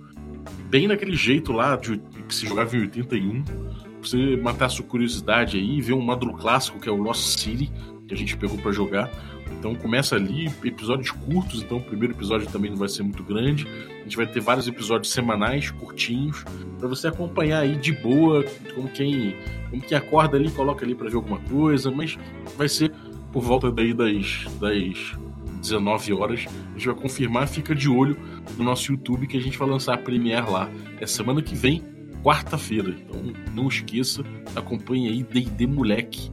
bem 0.70 0.88
naquele 0.88 1.16
jeito 1.16 1.52
lá 1.52 1.76
de, 1.76 1.98
que 2.28 2.34
se 2.34 2.48
jogava 2.48 2.76
em 2.78 2.82
81, 2.82 3.44
pra 3.44 3.54
você 4.02 4.38
matar 4.38 4.66
a 4.68 4.70
sua 4.70 4.86
curiosidade 4.86 5.58
aí, 5.58 5.82
ver 5.82 5.94
um 5.94 6.02
módulo 6.02 6.38
clássico 6.38 6.80
que 6.80 6.88
é 6.88 6.92
o 6.92 6.98
Lost 6.98 7.40
City, 7.40 7.72
que 8.08 8.14
a 8.14 8.18
gente 8.18 8.38
pegou 8.38 8.58
para 8.60 8.72
jogar. 8.72 9.12
Então 9.52 9.76
começa 9.76 10.16
ali, 10.16 10.52
episódios 10.64 11.12
curtos, 11.12 11.62
então 11.62 11.78
o 11.78 11.82
primeiro 11.82 12.14
episódio 12.14 12.48
também 12.48 12.70
não 12.70 12.78
vai 12.78 12.90
ser 12.90 13.04
muito 13.04 13.24
grande. 13.24 13.68
A 14.00 14.04
gente 14.04 14.16
vai 14.16 14.28
ter 14.28 14.40
vários 14.40 14.68
episódios 14.68 15.12
semanais, 15.12 15.72
curtinhos, 15.72 16.44
para 16.78 16.88
você 16.88 17.08
acompanhar 17.08 17.62
aí 17.62 17.76
de 17.76 17.92
boa, 17.92 18.44
como 18.74 18.90
quem, 18.90 19.36
como 19.70 19.82
quem 19.82 19.98
acorda 19.98 20.38
ali, 20.38 20.52
coloca 20.52 20.86
ali 20.86 20.94
para 20.94 21.10
ver 21.10 21.16
alguma 21.16 21.40
coisa, 21.40 21.90
mas 21.90 22.18
vai 22.58 22.70
ser 22.70 22.92
por 23.32 23.44
volta 23.44 23.72
daí 23.72 23.94
das, 23.94 24.46
das 24.60 25.18
19 25.62 26.14
horas. 26.14 26.46
A 26.48 26.78
gente 26.78 26.86
vai 26.88 26.96
confirmar, 26.96 27.48
fica 27.48 27.74
de 27.74 27.90
olho 27.90 28.18
no 28.58 28.64
nosso 28.64 28.92
YouTube 28.92 29.28
que 29.28 29.38
a 29.38 29.42
gente 29.42 29.58
vai 29.58 29.68
lançar 29.68 29.96
a 29.96 29.98
Premiere 29.98 30.50
lá. 30.50 30.70
É 31.00 31.08
semana 31.08 31.42
que 31.42 31.56
vem, 31.56 31.84
quarta-feira. 32.24 32.90
Então 32.90 33.22
não 33.54 33.68
esqueça, 33.68 34.24
acompanhe 34.56 35.10
aí 35.10 35.24
D&D 35.24 35.68
Moleque 35.68 36.32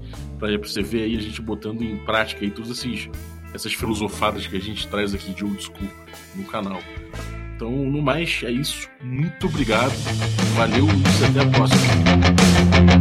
para 0.59 0.69
você 0.69 0.83
ver 0.83 1.05
aí 1.05 1.17
a 1.17 1.21
gente 1.21 1.41
botando 1.41 1.83
em 1.83 1.97
prática 1.99 2.45
aí 2.45 2.51
todas 2.51 2.71
esses, 2.71 3.09
essas 3.55 3.73
filosofadas 3.75 4.47
que 4.47 4.57
a 4.57 4.61
gente 4.61 4.89
traz 4.89 5.15
aqui 5.15 5.33
de 5.33 5.45
old 5.45 5.63
school 5.63 5.89
no 6.35 6.45
canal. 6.45 6.81
Então, 7.55 7.71
no 7.71 8.03
mais, 8.03 8.41
é 8.43 8.51
isso. 8.51 8.89
Muito 9.01 9.47
obrigado. 9.47 9.93
Valeu 10.57 10.87
e 10.87 11.25
até 11.25 11.41
a 11.41 11.51
próxima. 11.51 12.92